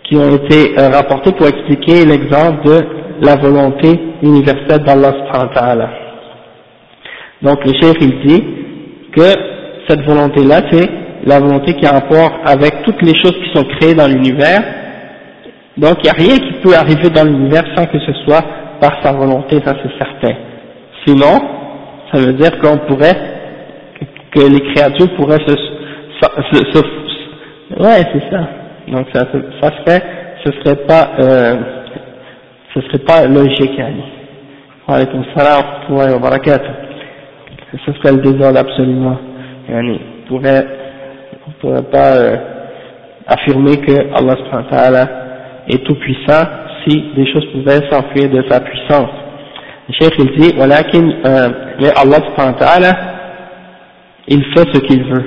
[0.05, 5.55] qui ont été euh, rapportés pour expliquer l'exemple de la volonté universelle d'Allah subhanahu wa
[5.55, 5.91] ta'ala
[7.43, 8.45] donc le chef il dit
[9.13, 9.29] que
[9.89, 10.89] cette volonté là c'est
[11.25, 14.63] la volonté qui a rapport avec toutes les choses qui sont créées dans l'univers
[15.77, 18.45] donc il n'y a rien qui peut arriver dans l'univers sans que ce soit
[18.81, 20.37] par sa volonté, ça c'est certain.
[21.06, 21.40] Sinon,
[22.12, 23.16] ça veut dire qu'on pourrait,
[24.32, 25.56] que, les créatures pourraient se,
[26.22, 26.80] se,
[27.80, 28.48] ouais c'est ça.
[28.88, 29.26] Donc ça,
[29.62, 30.04] ça serait,
[30.44, 31.56] ce serait pas, euh,
[32.74, 34.04] ce serait pas logique, yani.
[34.88, 36.72] Wa alaykum salam wa barakatuh.
[37.86, 39.18] Ce serait le désordre absolument.
[39.70, 40.66] Yani, on pourrait,
[41.48, 42.36] on pourrait pas euh,
[43.28, 45.08] affirmer que Allah subhanahu
[45.70, 46.44] est tout puissant
[46.84, 49.29] si des choses pouvaient s'enfuir de sa puissance.
[49.89, 51.49] Le chef il dit, ولكن, euh,
[51.81, 52.97] mais Allah subhanahu wa ta'ala,
[54.29, 55.25] il fait ce qu'il veut.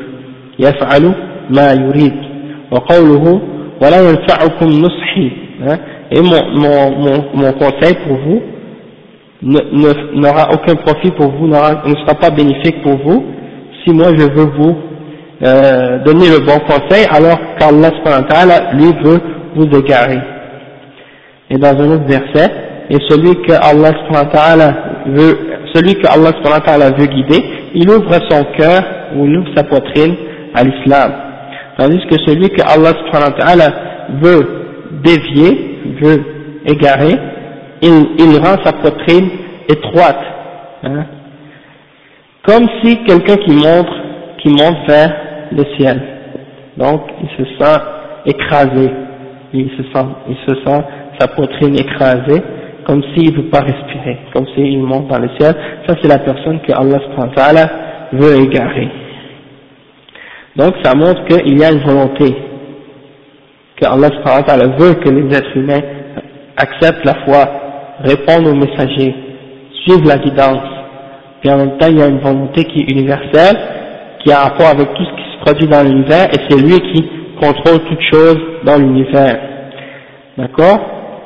[0.60, 1.14] يفعل
[1.49, 2.14] ما يريد.
[2.72, 3.41] وقوله
[3.82, 5.32] ولا ينفعكم نصحي.
[5.68, 5.78] Hein?
[6.12, 8.41] Et mon, mon, mon, mon conseil pour vous
[9.41, 13.26] n'aura aucun profit pour vous, ne sera pas bénéfique pour vous,
[13.84, 14.78] si moi je veux vous
[15.43, 19.22] euh, donner le bon conseil, alors qu'Allah subhanahu wa ta'ala, lui veut
[19.55, 20.20] vous égarer.
[21.49, 22.51] Et dans un autre verset,
[22.93, 23.93] et celui que Allah
[25.07, 25.38] veut,
[25.74, 27.43] celui que Allah veut guider,
[27.74, 28.82] il ouvre son cœur
[29.16, 30.14] ou il ouvre sa poitrine
[30.55, 31.12] à l'islam.
[31.78, 33.72] Tandis que celui que Allah
[34.20, 34.47] veut
[35.03, 36.22] dévier, veut
[36.66, 37.18] égarer,
[37.80, 39.30] il, il rend sa poitrine
[39.68, 40.20] étroite.
[40.84, 41.07] Hein.
[42.47, 43.88] Comme si quelqu'un qui monte,
[44.43, 45.16] qui monte vers
[45.51, 46.03] le ciel.
[46.76, 47.80] Donc, il se sent
[48.26, 48.90] écrasé
[49.53, 50.84] il se sent, il se sent
[51.18, 52.43] sa poitrine écrasée,
[52.87, 55.55] comme s'il ne veut pas respirer, comme s'il monte dans le ciel.
[55.87, 57.68] Ça, c'est la personne que Allah
[58.12, 58.89] veut égarer.
[60.57, 62.35] Donc, ça montre qu'il y a une volonté,
[63.76, 64.09] que Allah
[64.78, 65.80] veut que les êtres humains
[66.57, 67.49] acceptent la foi,
[68.01, 69.14] répondent aux messagers,
[69.85, 70.68] suivent la guidance.
[71.41, 73.57] Puis en même temps, il y a une volonté qui est universelle,
[74.22, 77.09] qui a rapport avec tout ce qui se produit dans l'univers, et c'est lui qui
[77.41, 79.41] contrôle toutes choses dans l'univers.
[80.37, 80.78] D'accord?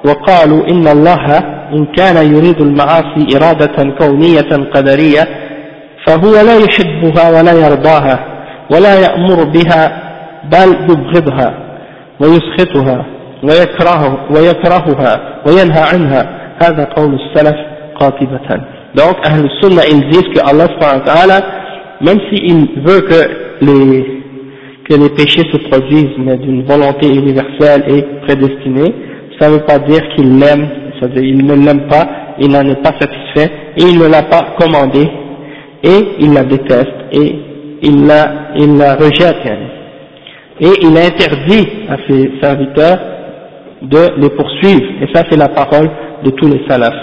[0.06, 1.24] وقالوا إن الله
[1.72, 5.24] إن كان يريد المعاصي إرادة كونية قدرية
[6.06, 8.18] فهو لا يحبها ولا يرضاها
[8.70, 10.02] ولا يأمر بها
[10.52, 11.54] بل يبغضها
[12.20, 13.06] ويسخطها
[13.42, 16.22] ويكره ويكرهها وينهى عنها.
[16.62, 17.56] هذا قول السلف
[18.00, 18.60] قاطبة.
[18.94, 21.38] Donc أهل السنة ils disent que Allah subhanahu wa ta'ala
[22.00, 23.20] même s'il veut que
[23.62, 24.16] les
[24.88, 28.94] que les péchés se produisent, mais d'une volonté universelle et prédestinée,
[29.39, 30.67] ça ne veut pas dire qu'il l'aime,
[30.99, 34.55] c'est-à-dire il ne l'aime pas, il n'en est pas satisfait, et il ne l'a pas
[34.59, 35.07] commandé,
[35.83, 37.35] et il la déteste, et
[37.81, 39.47] il la, il la rejette.
[40.59, 42.99] Et il interdit à ses serviteurs
[43.81, 45.89] de les poursuivre, et ça c'est la parole
[46.23, 46.93] de tous les salafs.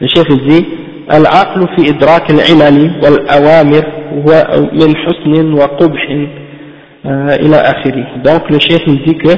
[0.00, 0.66] Le chef dit,
[1.12, 3.84] العقل في إدراك العلل والأوامر
[4.26, 6.10] ومن حسن وقبح
[7.44, 9.30] إلى آخره donc le chef il dit que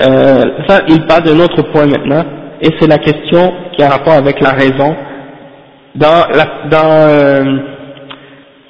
[0.00, 2.24] euh, ça il parle d'un autre point maintenant
[2.60, 4.94] et c'est la question qui a rapport avec la raison
[5.94, 7.44] dans, la, dans euh,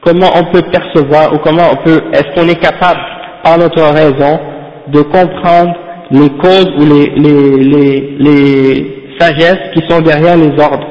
[0.03, 3.01] comment on peut percevoir ou comment on peut est-ce qu'on est capable
[3.43, 4.39] par notre raison
[4.89, 5.75] de comprendre
[6.11, 10.87] les causes ou les, les, les, les sagesses qui sont derrière les ordres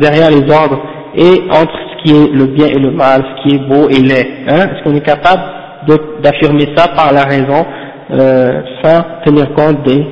[0.00, 0.80] derrière les ordres
[1.14, 4.00] et entre ce qui est le bien et le mal, ce qui est beau et
[4.00, 4.26] laid.
[4.48, 4.68] Hein?
[4.68, 5.42] Est-ce qu'on est capable
[6.22, 7.64] d'affirmer ça par la raison?
[8.11, 10.05] euh, sans tenir compte des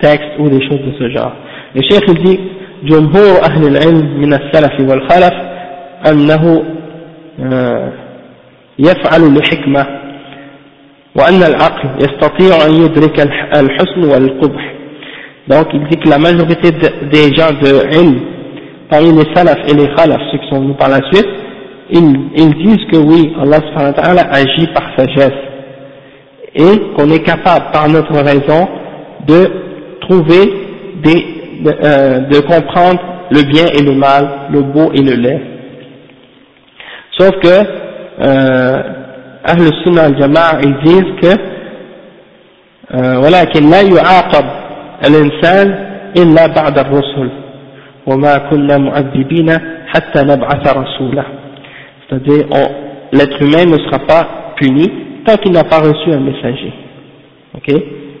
[0.00, 1.32] textes ou des choses de ce genre
[1.74, 2.40] Le cheikh il dit
[2.84, 5.34] جمهور أهل العلم من السلف والخلف
[6.10, 6.62] أنه
[8.78, 9.86] يفعل لحكمة
[11.18, 13.20] وأن العقل يستطيع أن يدرك
[13.60, 14.72] الحسن والقبح
[15.48, 18.18] donc il dit que la majorité des gens de ilm
[18.90, 21.28] parmi les salafs et les khalafs, ceux qui sont venus par la suite,
[21.90, 25.38] ils, ils disent que oui, Allah subhanahu wa ta'ala agit par sagesse
[26.54, 28.68] et qu'on est capable par notre raison
[29.26, 29.50] de
[30.00, 30.52] trouver
[31.02, 31.26] des,
[31.62, 33.00] de, euh, de comprendre
[33.30, 35.40] le bien et le mal, le beau et le laid.
[37.18, 37.48] Sauf que
[38.20, 38.82] euh,
[39.44, 41.56] Ahl Sunnah al-Jama'a ils disent que
[42.94, 44.44] ولكن لا يعاقب
[45.08, 45.66] الإنسان
[46.16, 47.30] إلا بعد الرسل
[52.08, 52.46] c'est-à-dire
[53.12, 54.88] l'être humain ne sera pas puni
[55.24, 56.72] tant qu'il n'a pas reçu un messager.
[57.54, 57.74] Ok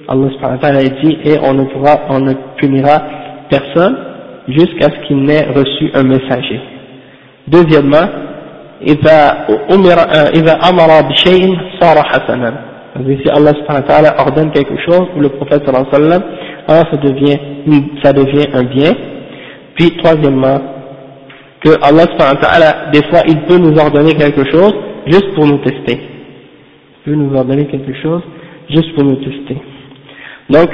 [0.08, 3.02] Allah subhanahu wa ta'ala a dit et on ne, pourra, on ne punira
[3.50, 3.96] personne
[4.48, 6.60] jusqu'à ce qu'il n'ait reçu un messager.
[7.48, 8.06] Deuxièmement,
[8.82, 9.98] إذا أمر
[10.36, 12.52] إذا أمر بشيء صار حسنا.
[12.96, 16.22] Si Allah subhanahu wa ta'ala ordonne quelque chose, ou le prophète sallallahu alayhi wa sallam,
[16.66, 17.38] alors ça devient,
[18.02, 18.92] ça devient un bien.
[19.74, 20.58] Puis troisièmement,
[21.62, 24.74] que Allah subhanahu wa ta'ala, des fois, il peut nous ordonner quelque chose
[25.06, 26.00] juste pour nous tester.
[27.05, 28.21] Il peut nous ordonner quelque chose
[28.69, 29.57] juste pour nous tester.
[30.49, 30.69] Donc,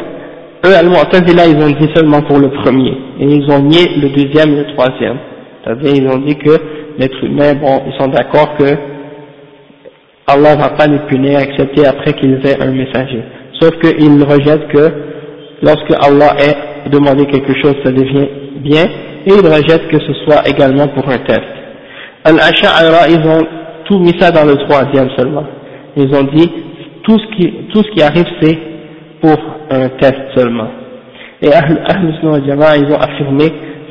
[0.65, 4.53] eux, Al-Mu'tazila, ils ont dit seulement pour le premier, et ils ont nié le deuxième
[4.53, 5.17] et le troisième.
[5.63, 6.51] C'est-à-dire, ils ont dit que
[6.97, 8.65] l'être humain, bon, ils sont d'accord que
[10.27, 13.23] Allah ne va pas les punir, excepté après qu'ils aient un messager.
[13.61, 14.91] Sauf qu'ils rejettent que
[15.61, 18.83] lorsque Allah ait demandé quelque chose, ça devient bien,
[19.25, 21.41] et ils rejettent que ce soit également pour un test.
[22.25, 23.47] Al-Asha'ira, ils ont
[23.85, 25.45] tout mis ça dans le troisième seulement.
[25.97, 26.49] Ils ont dit,
[27.03, 28.57] tout ce qui, tout ce qui arrive, c'est
[29.21, 29.37] pour
[29.71, 30.67] un test seulement.
[31.41, 31.83] Et Ahl,
[32.45, 33.45] Jama, ils ont affirmé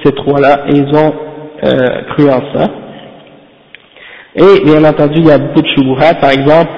[0.05, 1.13] ces trois-là, et ils ont
[1.65, 2.71] euh, cru en ça.
[4.37, 6.71] Et bien entendu, il y a beaucoup de shubuhat, par exemple,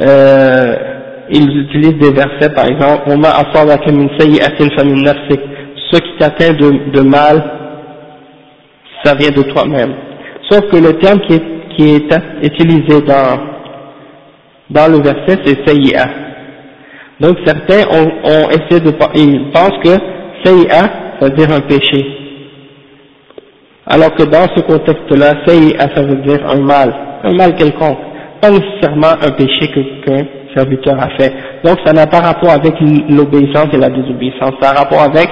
[0.00, 0.76] euh,
[1.30, 3.04] ils utilisent des versets, par exemple,
[5.92, 7.42] ce qui t'atteint de, de mal,
[9.04, 9.94] ça vient de toi-même.
[10.50, 11.44] Sauf que le terme qui est,
[11.76, 12.10] qui est
[12.42, 13.38] utilisé dans,
[14.70, 16.06] dans le verset, c'est sayyi'a.
[17.20, 19.90] Donc certains ont, ont essayé de, ils pensent que
[20.44, 20.82] sayyi'a,
[21.20, 22.06] ça veut dire un péché.
[23.86, 26.94] Alors que dans ce contexte-là, sayyi'a, ça veut dire un mal,
[27.24, 27.98] un mal quelconque,
[28.40, 29.70] pas nécessairement un péché
[30.06, 31.32] qu'un serviteur a fait.
[31.64, 32.74] Donc ça n'a pas rapport avec
[33.08, 35.28] l'obéissance et la désobéissance, ça a rapport avec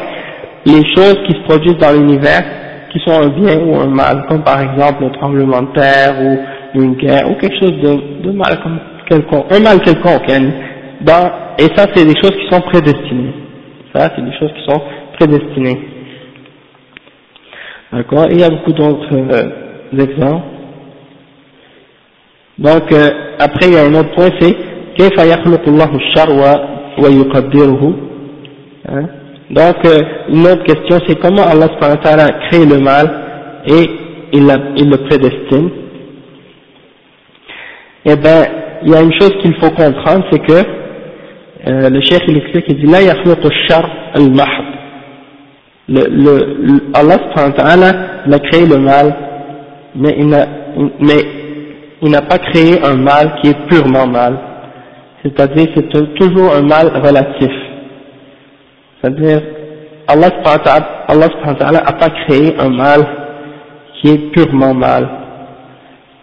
[0.67, 2.43] les choses qui se produisent dans l'univers
[2.93, 6.81] qui sont un bien ou un mal, comme par exemple un tremblement de terre ou
[6.81, 8.79] une guerre ou quelque chose de, de mal comme
[9.10, 10.30] quelconque, un mal quelconque.
[10.30, 10.52] Hein.
[11.02, 13.34] Dans, et ça, c'est des choses qui sont prédestinées.
[13.94, 14.82] Ça, c'est des choses qui sont
[15.20, 15.80] prédestinées.
[17.92, 20.48] D'accord Il y a beaucoup d'autres euh, exemples.
[22.58, 23.10] Donc, euh,
[23.40, 24.56] après, il y a un autre point, c'est
[24.98, 26.30] كيف يخلق الله الشر
[27.02, 27.94] ويقدره
[28.90, 29.06] hein?
[29.50, 33.06] Donc, euh, une autre question, c'est comment Allah subhanahu crée le mal
[33.68, 33.90] et
[34.34, 35.70] il, la, il le prédestine.
[38.06, 38.46] Eh bien,
[38.83, 40.53] il y a une chose qu'il faut comprendre, c'est que
[41.67, 44.65] euh, le cheikh il explique, il dit «La yakhluqu shar al-mahd»
[45.89, 47.89] le, le, Allah subhanahu wa ta'ala
[48.31, 49.17] a créé le mal,
[49.95, 50.47] mais il n'a
[51.01, 51.21] mais
[52.03, 54.39] il n'a pas créé un mal qui est purement mal.
[55.23, 57.51] C'est-à-dire c'est toujours un mal relatif.
[59.01, 59.41] C'est-à-dire,
[60.07, 63.01] Allah n'a pas créé un mal
[63.95, 65.09] qui est purement mal.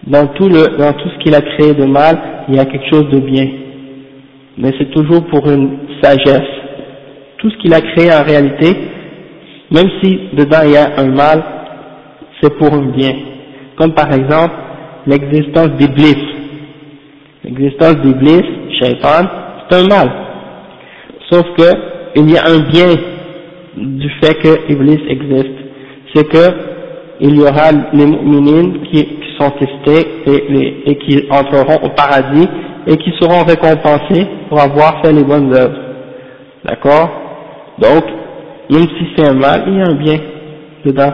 [0.08, 2.90] Dans tout, le, dans tout ce qu'il a créé de mal, il y a quelque
[2.92, 3.48] chose de bien.
[4.58, 6.42] Mais c'est toujours pour une sagesse.
[7.38, 8.68] Tout ce qu'il a créé en réalité,
[9.72, 11.44] même si dedans il y a un mal,
[12.40, 13.14] c'est pour un bien.
[13.78, 14.54] Comme par exemple,
[15.08, 16.22] l'existence d'Iblis.
[17.44, 18.46] L'existence d'Iblis,
[18.80, 19.28] Shaitan,
[19.70, 20.12] c'est un mal.
[21.32, 21.72] Sauf que,
[22.16, 22.94] il y a un bien
[23.76, 25.58] du fait que Iblis existe,
[26.14, 26.76] c'est que
[27.22, 29.00] il y aura les mu'minines qui
[29.40, 30.24] sont testés
[30.86, 32.48] et, qui entreront au paradis
[32.88, 35.80] et qui seront récompensés pour avoir fait les bonnes œuvres.
[36.64, 37.10] D'accord?
[37.80, 38.04] Donc,
[38.70, 40.18] même si c'est un mal, il y a un bien
[40.86, 41.14] dedans.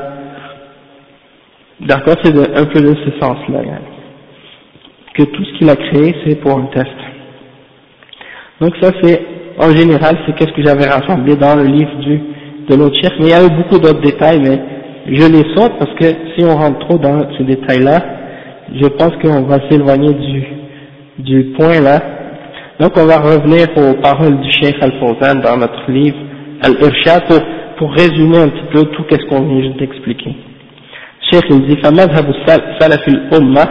[1.82, 2.16] D'accord?
[2.24, 3.60] C'est un peu de ce sens-là.
[5.14, 6.88] Que tout ce qu'il a créé, c'est pour un test.
[8.62, 9.20] Donc ça c'est
[9.58, 11.92] en général, c'est qu'est-ce que j'avais rassemblé dans le livre
[12.70, 14.60] de l'autre chef, mais il y a eu beaucoup d'autres détails, mais
[15.07, 17.99] je les saute parce que si on rentre trop dans ces détails-là,
[18.75, 20.45] je pense qu'on va s'éloigner du,
[21.19, 22.01] du point là.
[22.81, 26.17] Donc on va revenir aux paroles du Cheikh Al-Fawzan dans notre livre
[26.63, 27.41] Al-Irshad pour,
[27.79, 30.35] pour résumer un petit peu tout ce qu'on vient d'expliquer.
[31.31, 33.65] Cheikh il dit فمذهب السلف الأمة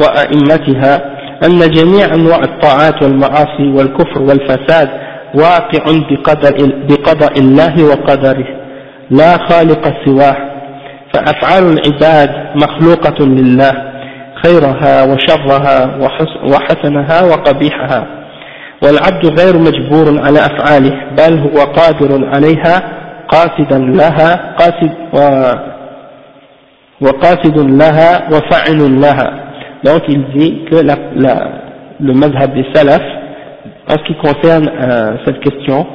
[0.00, 0.94] وأئمتها
[1.46, 4.88] أن جميع أنواع الطاعات والمعاصي والكفر والفساد
[5.34, 8.46] واقع بقدر, بقضاء الله وقدره
[9.10, 10.36] لا خالق سواه
[11.13, 13.71] فأفعال العباد مخلوقة لله
[14.45, 15.97] خيرها وشرها
[16.43, 18.07] وحسنها وقبيحها.
[18.83, 22.81] والعبد غير مجبور على أفعاله بل هو قادر عليها
[23.29, 25.19] قاصدا لها قاصد و
[27.01, 29.43] وقاصد لها وفعل لها.
[29.83, 31.35] Donc il dit que la, la,
[31.99, 33.01] le madhab des salafs
[33.87, 35.85] en ce qui concerne euh, cette question,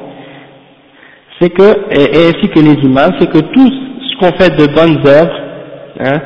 [1.40, 3.72] c'est que, et, ainsi que les imams, c'est que tout
[4.22, 5.40] ce qu'on fait de bonnes œuvres,
[6.00, 6.20] hein,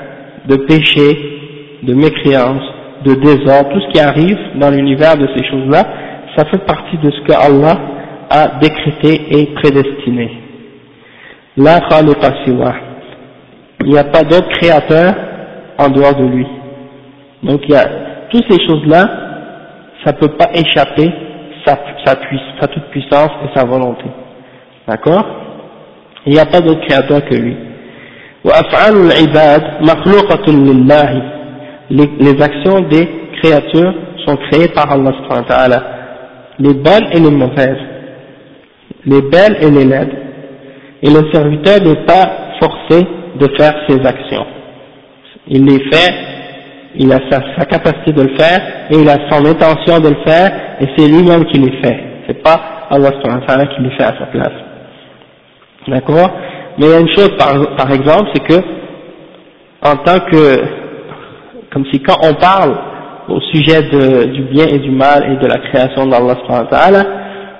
[0.47, 2.63] de péché, de mécréance,
[3.05, 5.85] de désordre, tout ce qui arrive dans l'univers de ces choses-là,
[6.37, 7.79] ça fait partie de ce que Allah
[8.31, 10.31] a décrété et prédestiné.
[11.57, 11.79] La
[12.45, 12.75] siwa.
[13.85, 15.15] Il n'y a pas d'autre créateur
[15.79, 16.47] en dehors de lui.
[17.43, 17.89] Donc il y a
[18.31, 19.09] toutes ces choses-là,
[20.05, 21.11] ça ne peut pas échapper
[21.65, 22.15] sa, sa,
[22.61, 24.05] sa toute puissance et sa volonté.
[24.87, 25.25] D'accord?
[26.27, 27.57] Il n'y a pas d'autre créateur que lui.
[31.91, 33.09] Les, les actions des
[33.43, 33.95] créatures
[34.25, 35.83] sont créées par Allah
[36.59, 37.85] les bonnes et les mauvaises.
[39.05, 40.17] Les belles et les laides.
[41.03, 42.31] Et le serviteur n'est pas
[42.61, 43.07] forcé
[43.39, 44.47] de faire ses actions.
[45.49, 46.15] Il les fait
[46.99, 50.25] il a sa, sa, capacité de le faire et il a son intention de le
[50.25, 51.99] faire et c'est lui-même qui les fait.
[52.27, 54.53] C'est pas Allah qui les fait à sa place.
[55.89, 56.31] D'accord?
[56.79, 58.61] Mais il y a une chose par, exemple c'est que
[59.83, 60.61] en tant que
[61.73, 62.77] comme si quand on parle
[63.29, 66.37] au sujet du bien et du mal et de la création d'Allah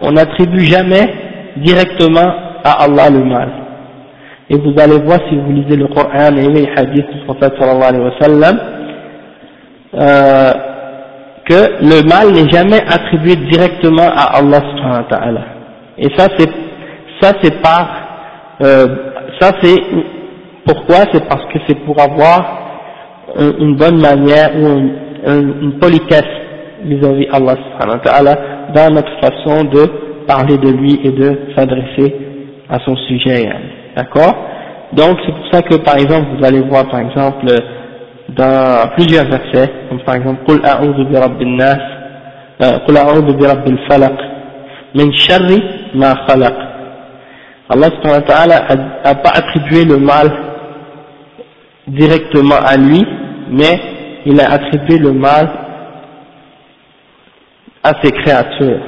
[0.03, 1.13] on n'attribue jamais
[1.57, 2.33] directement
[2.65, 3.49] à Allah le mal
[4.49, 7.89] et vous allez voir si vous lisez le Coran et les hadiths du prophète sallallahu
[7.89, 8.61] alayhi wa sallam
[9.95, 10.53] euh,
[11.49, 15.41] que le mal n'est jamais attribué directement à Allah subhanahu wa ta'ala.
[15.99, 16.51] Et ça c'est,
[17.21, 17.89] ça c'est par,
[18.62, 18.88] euh,
[19.40, 19.78] ça c'est,
[20.66, 22.58] pourquoi C'est parce que c'est pour avoir
[23.38, 26.24] une bonne manière ou une, une politesse
[26.84, 28.36] vis-à-vis Allah subhanahu wa ta'ala
[28.74, 29.86] dans notre façon de
[30.28, 32.16] parler de lui et de s'adresser
[32.70, 33.50] à son sujet.
[33.96, 34.34] D'accord
[34.94, 37.46] Donc c'est pour ça que par exemple vous allez voir par exemple
[38.30, 41.82] dans plusieurs versets, comme par exemple قل أعوذ برب الناس
[42.88, 44.18] قل أعوذ برب الفلق
[44.96, 45.50] من شر
[45.96, 46.65] ما خلق
[47.69, 50.31] Allah subhanahu wa ta'ala a, a pas attribué le mal
[51.89, 53.05] directement à lui,
[53.51, 53.81] mais
[54.27, 55.49] il a attribué le mal
[57.83, 58.81] à ses créatures.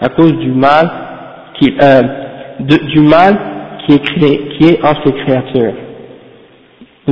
[0.00, 0.90] À cause du mal
[1.58, 2.02] qui, euh,
[2.60, 3.38] du mal
[3.86, 5.74] qui est créé, qui est en ses créatures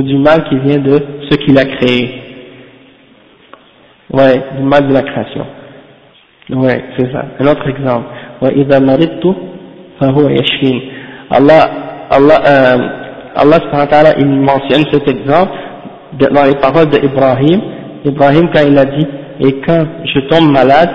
[0.01, 0.99] du mal qui vient de
[1.29, 2.21] ce qu'il a créé.
[4.11, 5.45] Ouais, du mal de la création.
[6.49, 7.25] Ouais, c'est ça.
[7.39, 8.07] Un autre exemple.
[11.29, 11.69] Allah,
[12.09, 12.77] Allah, euh,
[13.35, 13.57] Allah
[14.19, 15.51] il mentionne cet exemple
[16.19, 17.61] dans les paroles d'Ibrahim.
[18.05, 19.07] Ibrahim quand il a dit
[19.39, 20.89] et quand je tombe malade,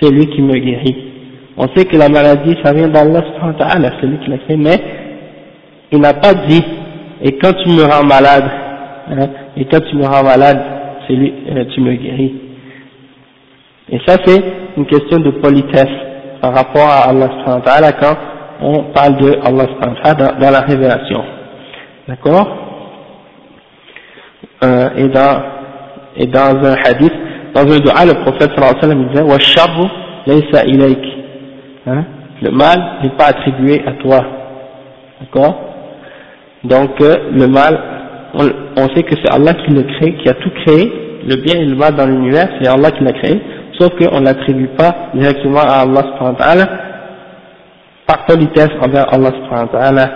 [0.00, 0.96] c'est lui qui me guérit.
[1.56, 3.22] On sait que la maladie ça vient d'Allah
[4.00, 4.76] c'est lui qui l'a fait, mais
[5.92, 6.62] il n'a pas dit
[7.22, 8.44] et quand tu me rends malade,
[9.10, 10.62] hein, et quand tu me rends malade,
[11.06, 12.34] c'est lui, euh, tu me guéris.
[13.90, 14.42] Et ça c'est
[14.76, 17.28] une question de politesse par rapport à Allah
[18.00, 18.16] quand
[18.60, 19.66] on parle de Allah
[20.14, 21.22] dans, dans la révélation.
[22.08, 22.56] D'accord?
[24.64, 25.42] Euh, et, dans,
[26.16, 27.12] et dans un hadith,
[27.54, 29.86] dans un dua, le prophète sallallahu alayhi wa sallam disait
[30.26, 30.98] «laysa ilayk
[31.86, 32.04] hein?
[32.42, 34.24] Le mal n'est pas attribué à toi.
[35.20, 35.54] D'accord?
[36.64, 37.78] Donc euh, le mal,
[38.34, 40.92] on, sait que c'est Allah qui le crée, qui a tout créé,
[41.26, 43.40] le bien et le mal dans l'univers, c'est Allah qui l'a créé,
[43.79, 46.65] sauf qu'on ne l'attribue pas directement à Allah subhanahu wa ta'ala,
[48.07, 50.11] par politesse envers Allah subhanahu wa ta'ala.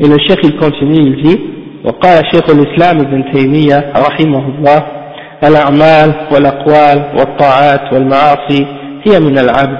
[0.00, 1.40] Et le cheikh il continue, il dit,
[1.84, 4.82] وقال شيخ الإسلام ابن تيمية رحمه الله
[5.44, 8.66] الأعمال والأقوال والطاعات والمعاصي
[9.06, 9.78] هي من العبد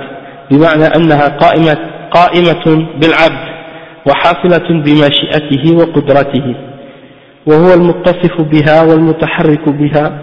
[0.51, 1.79] بمعنى أنها قائمة,
[2.11, 3.49] قائمة بالعبد
[4.07, 6.55] وحاصلة بمشيئته وقدرته
[7.47, 10.19] وهو المتصف بها والمتحرك بها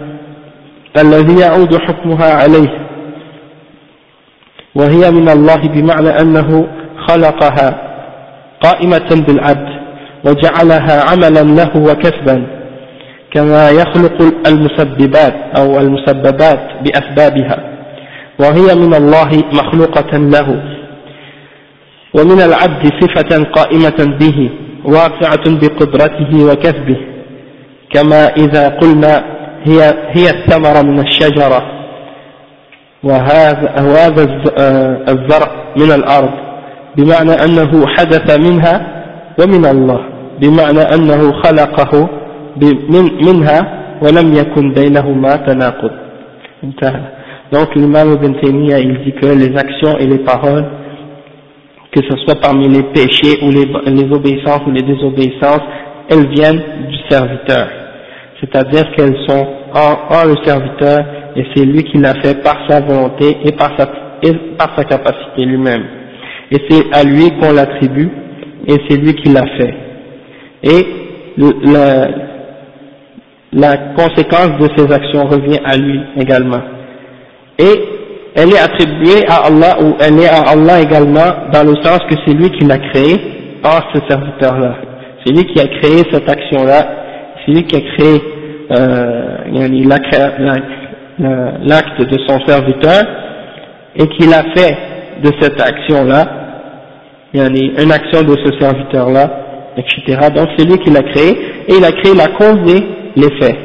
[0.97, 2.87] الذي يعود حكمها عليه.
[4.75, 6.67] وهي من الله بمعنى أنه
[7.07, 7.81] خلقها
[8.61, 9.81] قائمة بالعبد
[10.25, 12.47] وجعلها عملا له وكسبا
[13.33, 17.59] كما يخلق المسببات أو المسببات بأسبابها.
[18.39, 20.63] وهي من الله مخلوقة له.
[22.13, 24.49] ومن العبد صفة قائمة به
[24.85, 26.97] واقعة بقدرته وكسبه.
[27.93, 31.63] كما إذا قلنا هي, هي الثمرة من الشجرة
[33.03, 36.31] وهذا, وهذا آه، الزرع من الأرض
[36.97, 39.03] بمعنى أنه حدث منها
[39.39, 39.99] ومن الله
[40.41, 42.09] بمعنى أنه خلقه
[42.89, 45.91] من منها ولم يكن بينهما تناقض
[46.63, 47.01] انتهى
[47.53, 50.65] donc l'imam Ibn Taymiyyah il dit que les actions et les paroles
[51.93, 55.61] que ce soit parmi les péchés ou les, les obéissances ou les désobéissances,
[56.09, 57.67] elles viennent du serviteur.
[58.41, 60.99] C'est-à-dire qu'elles sont en, le serviteur
[61.35, 63.87] et c'est lui qui l'a fait par sa volonté et par sa,
[64.23, 65.83] et par sa capacité lui-même.
[66.51, 68.09] Et c'est à lui qu'on l'attribue
[68.67, 69.73] et c'est lui qui l'a fait.
[70.63, 70.85] Et
[73.53, 76.61] la conséquence de ses actions revient à lui également.
[77.59, 78.01] Et
[78.35, 82.15] elle est attribuée à Allah ou elle est à Allah également dans le sens que
[82.25, 83.17] c'est lui qui l'a créé
[83.61, 84.75] par ce serviteur-là.
[85.23, 87.00] C'est lui qui a créé cette action-là,
[87.45, 88.21] c'est lui qui a créé
[88.71, 89.37] euh,
[91.63, 93.01] l'acte de son serviteur
[93.95, 94.77] et qu'il a fait
[95.23, 96.25] de cette action-là,
[97.33, 99.29] une action de ce serviteur-là,
[99.77, 100.29] etc.
[100.35, 101.31] Donc c'est lui qui l'a créé
[101.67, 102.83] et il a créé la cause et
[103.19, 103.55] l'effet.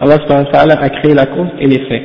[0.00, 2.02] Allah a créé la cause et l'effet.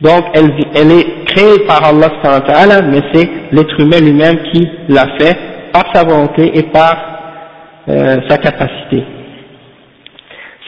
[0.00, 5.36] Donc elle, est créée par Allah mais c'est l'être humain lui-même qui l'a fait
[5.72, 6.96] par sa volonté et par
[7.88, 9.04] euh, sa capacité.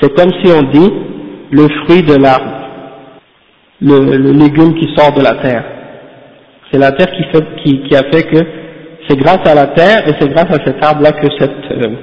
[0.01, 0.93] C'est comme si on dit
[1.51, 2.61] le fruit de l'arbre,
[3.81, 5.65] le, légume qui sort de la terre.
[6.71, 8.39] C'est la terre qui, fait, qui, qui, a fait que
[9.09, 11.97] c'est grâce à la terre et c'est grâce à cet arbre-là que cette, euh,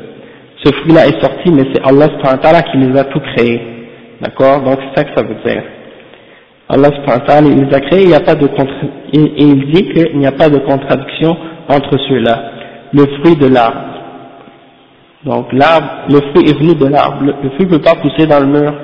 [0.64, 2.08] ce fruit-là est sorti, mais c'est Allah
[2.64, 3.62] qui les a tout créés.
[4.22, 4.62] D'accord?
[4.62, 5.64] Donc c'est ça que ça veut dire.
[6.70, 6.89] Allah
[7.45, 8.50] il les a créés, il n'y a pas de
[9.14, 11.38] il dit qu'il n'y a pas de contradiction
[11.70, 12.52] entre ceux-là.
[12.93, 13.97] Le fruit de l'arbre.
[15.26, 17.22] Donc l'arbre, le fruit est venu de l'arbre.
[17.22, 18.74] Le, fruit ne peut pas pousser dans le mur.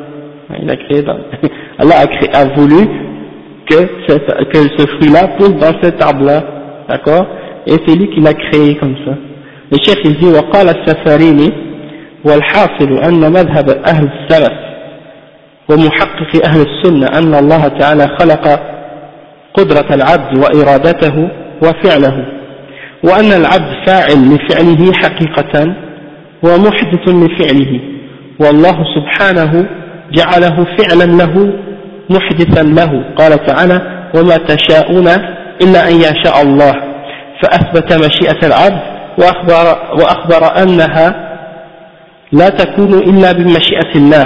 [0.62, 1.16] Il a créé dans,
[1.78, 2.86] Allah a, créé, a voulu
[3.68, 3.84] que,
[4.44, 6.42] que ce fruit-là pousse dans cet arbre-là.
[6.88, 7.26] D'accord
[7.66, 9.12] Et c'est lui qui l'a créé comme ça.
[9.70, 11.52] Le chef il dit, وقال السفاريني
[12.24, 14.52] والحاصل أن مذهب أهل السلف
[15.70, 18.60] ومحقق أهل السنة أن الله تعالى خلق
[19.54, 21.28] قدرة العبد وإرادته
[21.62, 22.26] وفعله
[23.04, 25.74] وأن العبد فاعل لفعله حقيقة
[26.43, 27.79] ومحدث لفعله.
[28.39, 29.65] والله سبحانه
[30.11, 31.53] جعله فعلا له
[32.09, 33.03] محدثا له.
[33.17, 33.81] قال تعالى
[34.15, 35.07] وما تشاءون
[35.61, 36.73] إلا أن يشاء الله.
[37.43, 38.81] فأثبت مشيئة العبد
[39.17, 41.33] وأخبر, وأخبر أنها
[42.31, 44.25] لا تكون إلا بمشيئة الله.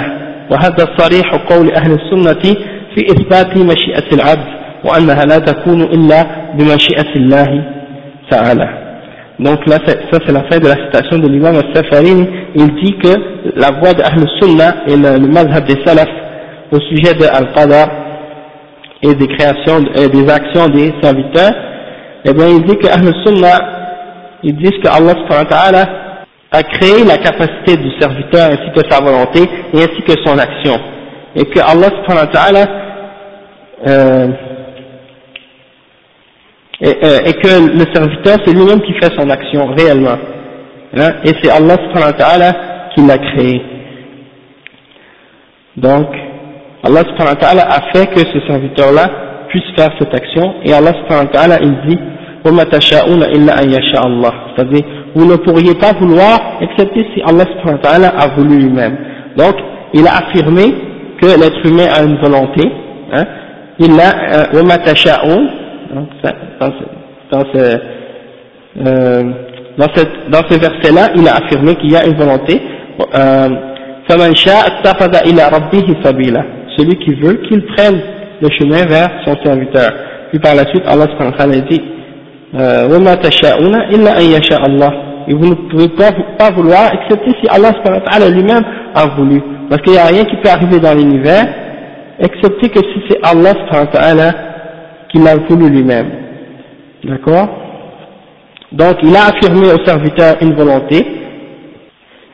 [0.50, 2.54] وهذا صريح قول أهل السنة
[2.94, 4.48] في إثبات مشيئة العبد
[4.84, 7.62] وأنها لا تكون إلا بمشيئة الله
[8.30, 8.87] تعالى.
[9.38, 12.26] Donc là, ça c'est la fin de la citation de l'imam al-Safarini.
[12.56, 13.08] Il dit que
[13.54, 16.08] la voix de Ahl Sunnah et le, le mazhab des salaf
[16.72, 17.88] au sujet de Al-Qadar
[19.02, 21.52] et des créations et des actions des serviteurs,
[22.24, 23.58] eh bien il dit que Ahl Sunnah,
[24.42, 25.84] ils disent que Allah subhanahu wa ta'ala
[26.50, 29.40] a créé la capacité du serviteur ainsi que sa volonté
[29.72, 30.80] et ainsi que son action.
[31.36, 32.66] Et que Allah subhanahu wa ta'ala
[33.86, 34.28] euh,
[36.81, 40.17] et, euh, et, que le serviteur c'est lui-même qui fait son action réellement.
[40.95, 42.53] Hein, et c'est Allah subhanahu wa ta'ala
[42.93, 43.61] qui l'a créé.
[45.77, 46.07] Donc,
[46.83, 49.05] Allah subhanahu wa ta'ala a fait que ce serviteur-là
[49.49, 51.99] puisse faire cette action et Allah subhanahu wa ta'ala il dit
[52.45, 54.83] وَمَا تَشَاءُونَ إِلَّا أَن يَشَاءَ اللَّهُ c'est-à-dire
[55.15, 58.97] vous ne pourriez pas vouloir excepté si Allah subhanahu wa ta'ala a voulu lui-même
[59.37, 59.55] donc
[59.93, 60.75] il a affirmé
[61.21, 62.69] que l'être humain a une volonté
[63.13, 63.23] hein,
[63.79, 65.63] il a وَمَا تَشَاءُونَ
[65.94, 66.04] Hein,
[67.30, 67.44] dans,
[68.86, 69.22] euh,
[69.78, 72.60] dans ce, dans ce, verset-là, il a affirmé qu'il y a une volonté.
[73.14, 73.48] Euh,
[76.76, 78.00] celui qui veut qu'il prenne
[78.40, 79.92] le chemin vers son serviteur.
[80.30, 81.82] Puis par la suite, Allah subhanahu dit
[82.54, 82.88] euh,
[85.28, 88.64] Et vous ne pouvez pas, vouloir, excepté si Allah subhanahu lui-même
[88.94, 89.42] a voulu.
[89.68, 91.46] Parce qu'il n'y a rien qui peut arriver dans l'univers,
[92.18, 94.47] excepté que si c'est Allah subhanahu
[95.09, 96.09] qui l'a voulu lui-même
[97.03, 97.47] d'accord
[98.71, 100.97] donc il a affirmé au serviteur une volonté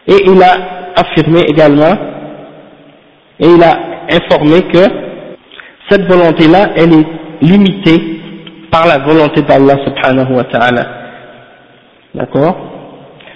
[0.08, 0.54] et il a
[0.96, 1.94] affirmé également
[3.40, 3.74] et il a
[4.12, 4.86] informé que
[5.90, 7.08] cette volonté là elle est
[7.42, 8.20] limitée
[8.72, 10.86] par la volonté d'Allah subhanahu wa ta'ala.
[12.16, 12.56] D'accord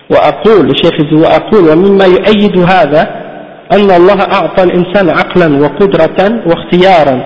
[0.09, 3.01] وأقول الشيخ يقول وأقول ومما يؤيد هذا
[3.71, 7.23] أن الله أعطى الإنسان عقلا وقدرة واختيارا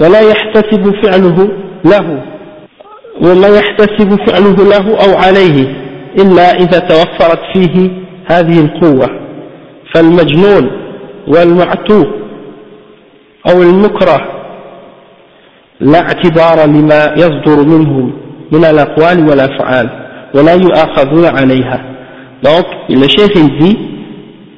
[0.00, 1.48] ولا يحتسب فعله
[1.84, 2.22] له
[3.22, 5.66] ولا يحتسب فعله له أو عليه
[6.18, 7.90] إلا إذا توفرت فيه
[8.30, 9.08] هذه القوة.
[9.94, 10.70] فالمجنون
[11.28, 12.06] والمعتوه
[13.50, 14.20] أو المكره
[15.80, 18.12] لا اعتبار لما يصدر منهم
[18.52, 19.88] من الأقوال والأفعال
[20.34, 21.84] ولا يؤاخذون عليها.
[22.42, 23.78] Donc le chef il dit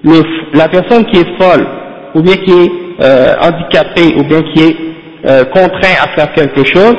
[0.05, 0.23] le,
[0.55, 1.67] la personne qui est folle
[2.15, 2.71] ou bien qui est
[3.03, 4.77] euh, handicapée ou bien qui est
[5.27, 6.97] euh, contraint à faire quelque chose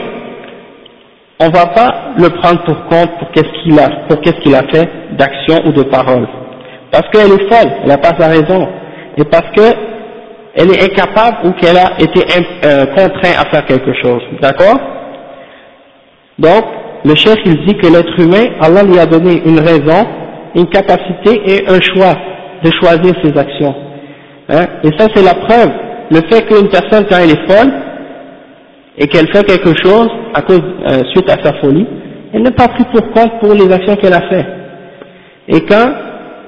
[1.40, 4.64] on va pas le prendre pour compte pour qu'est-ce qu'il a pour qu'est-ce qu'il a
[4.72, 6.28] fait d'action ou de parole
[6.92, 8.68] parce qu'elle est folle elle n'a pas sa raison
[9.18, 9.94] et parce que
[10.56, 12.22] elle est incapable ou qu'elle a été
[12.66, 14.22] euh, contrainte à faire quelque chose.
[14.40, 14.80] D'accord?
[16.38, 16.64] Donc,
[17.06, 20.08] le chef il dit que l'être humain, Allah lui a donné une raison,
[20.56, 22.16] une capacité et un choix
[22.64, 23.76] de choisir ses actions.
[24.50, 25.72] Hein, et ça c'est la preuve.
[26.12, 27.72] Le fait qu'une personne, quand elle est folle,
[28.98, 31.86] et qu'elle fait quelque chose à cause, euh, suite à sa folie,
[32.34, 34.48] elle n'est pas prise pour compte pour les actions qu'elle a faites.
[35.48, 35.92] Et quand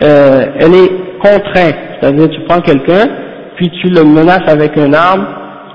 [0.04, 3.08] euh, elle est contrainte, c'est-à-dire tu prends quelqu'un,
[3.56, 5.26] puis tu le menaces avec une arme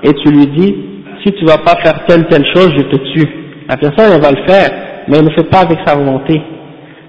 [0.03, 0.75] et tu lui dis
[1.23, 3.29] si tu vas pas faire telle telle chose, je te tue.
[3.69, 4.69] La personne elle va le faire,
[5.07, 6.41] mais elle ne le fait pas avec sa volonté.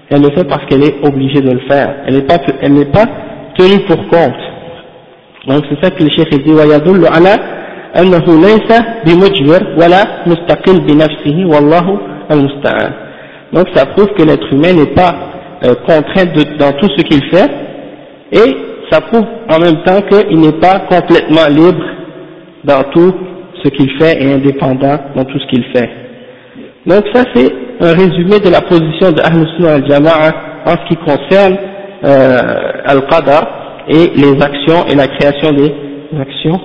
[0.09, 1.95] Elle le fait parce qu'elle est obligée de le faire.
[2.05, 3.05] Elle n'est pas, elle n'est pas
[3.57, 4.35] tenue pour compte.
[5.47, 6.51] Donc c'est ça que le chef dit
[7.96, 8.70] أنه ليس
[9.06, 11.98] بمجبر ولا مستقل بنفسه والله
[12.30, 12.92] المستعان.
[13.52, 15.14] Donc ça prouve que l'être humain n'est pas
[15.64, 17.50] euh, contraint de, dans tout ce qu'il fait
[18.32, 18.56] et
[18.90, 21.84] ça prouve en même temps qu'il n'est pas complètement libre
[22.64, 23.14] dans tout
[23.62, 25.90] ce qu'il fait et indépendant dans tout ce qu'il fait.
[26.86, 30.30] Donc ça c'est un résumé de la position de Ahl Sunnah al-Jama'a
[30.66, 31.56] en ce qui concerne
[32.04, 35.72] euh, Al-Qadar et les actions et la création des
[36.20, 36.60] actions